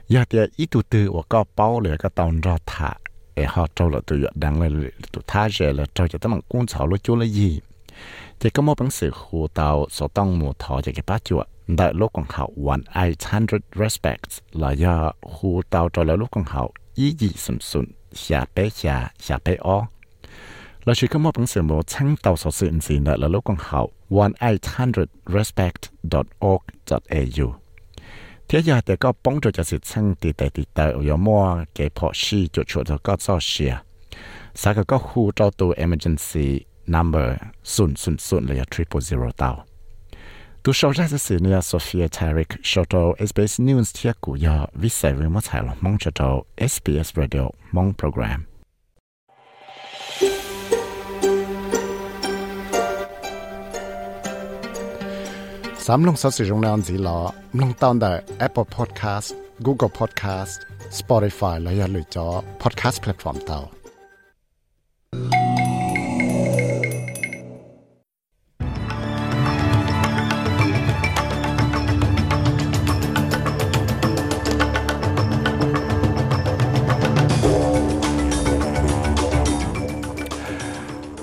[0.08, 2.94] giờ thì ít từ từ của có bao lửa cái tàu ra thả
[3.36, 7.54] เอฮอเจ้าเราตัวดังเลยตัวท่าเจเราเจ้าจะต้องมังกุ้งเสาลูกจูเลยยี่
[8.40, 14.96] จะก็มอบังสือหูเตาสต้องมูทอจะเก็บป้าจวดได้ลูกของเขา one eight hundred respects ลายา
[15.34, 16.62] หูเตาจอยแล้วลูกของเขา
[16.98, 17.86] ยี่ยี่สุนสุน
[18.18, 19.76] เสียเป๊ะเสียเสียเป๊ะอ๋อ
[20.84, 23.80] เราชื่อก็มอบังสือมูช่างเตาสอสื่ออินสีได้แล้วลูกของเขา
[24.24, 25.82] one eight hundred respect
[26.12, 27.48] dot org dot au
[28.48, 31.44] เทียยาแต่ก็ป้องจจะสิช่างตีแต่ตีแต่อยมัว
[31.74, 33.74] เกพอชีจุดชุดก็ซอเชีย
[34.60, 36.46] สักก็ฮูเจ้าตัว emergency
[36.94, 37.28] number
[37.74, 39.50] ศูนย์ศูนย์ศูนย์เลย triple zero เตา
[40.62, 42.94] ตัวชาวราชสีเนี่ยโซเฟียทาริกชอต
[43.28, 46.22] SBS News เที่กูยาวิสัยวิมัติหลงมองชอต
[46.72, 47.44] SBS Radio
[47.76, 48.40] มองโปรแกรม
[55.88, 57.18] สามลงสัสิรงแรงสีหลอ
[57.60, 58.12] ลงตอนได้
[58.46, 59.28] Apple Podcast
[59.66, 60.54] Google Podcast
[60.98, 62.26] Spotify และอย่าลืมจอ
[62.62, 63.60] Podcast Platform เตา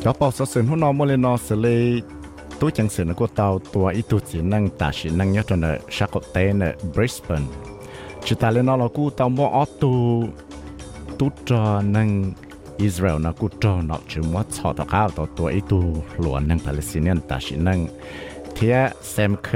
[0.04, 2.23] จอปอสสินหุ่นนอมเลนอสเลย
[2.63, 6.63] ตัวจังสินก็เตาตัวอีตัวจีนังตาชินังยอดเนชักเตน
[6.95, 7.45] บริสเบน
[8.25, 9.93] ชิตาเลนอเรากูเตามออตู
[11.19, 11.63] ตุจอ
[11.97, 12.09] นัง
[12.83, 15.85] อิสราเอลนะกูจอนอกจุมวัดชอตข้าวตัวตัวอีตัว
[16.21, 17.79] หลวนนังปาเลสไตน์ตาชินัง
[18.55, 18.77] เทีย
[19.11, 19.49] เซมเค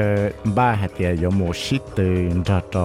[0.56, 2.76] บ้าฮัตเตียยโมชิตืนจอโต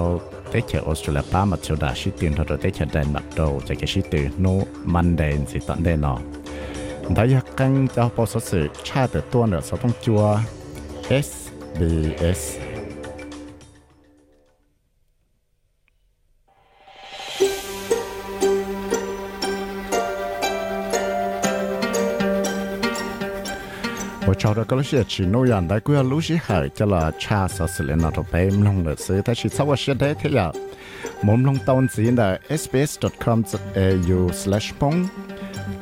[0.49, 4.45] เตเชออสเตรเลียป้ามาเชดาชิตืนจอโตเตเชเดนมาโตจะเกชิตืนโน
[4.93, 6.15] มันเดนสิตันเดนอ
[7.08, 10.38] đã giác căng cho bộ số sự cha từ tuôn ở số thông chua
[11.08, 12.58] SBS
[24.26, 26.86] và cho đó có lúc sẽ chỉ nuôi ăn đại quý lúc sẽ hỏi cho
[26.86, 29.94] là cha sở sự lên nào bé mông được sự thế chỉ sau và sẽ
[29.98, 30.52] thế thế ya
[31.22, 35.06] mông long tông gì là sbs.com.au/pong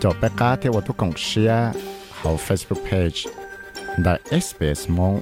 [0.03, 1.53] จบไปก้าเทวัตถุของเชีย
[2.17, 3.19] เขา Facebook page
[4.03, 4.15] ได้
[4.45, 5.15] SBS มอง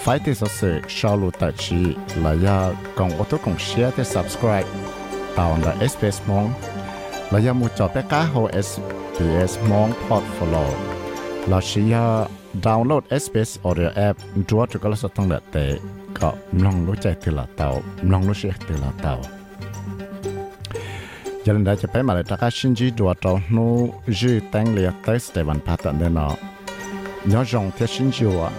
[0.00, 1.80] ไฟที่สสื่อชาวลูตัดชี
[2.20, 2.58] และยา
[2.98, 4.68] กองวัตถุของเชียที่ subscribe
[5.38, 6.46] ตาวได้ SBS มอง
[7.30, 10.66] และยามูจอบไปก้าเขา SBS มอง portfolio
[11.48, 11.94] และเชีย
[12.66, 14.16] ดาวน์โหลด SBS audio app
[14.48, 15.56] จัวจุกลสตังเดเต
[16.18, 16.30] ก็
[16.64, 17.68] ลองรู้ใจทีละเตา
[18.12, 19.39] ลองรู้เสียทีละเตา giờ lần đó จะเลยตา
[21.44, 26.00] Jalan mà cepai malah tak shinji đồ tau nu ju tang tới Stephen Patton patent
[26.00, 26.36] deno.
[27.24, 28.50] nhớ jong te shinji wa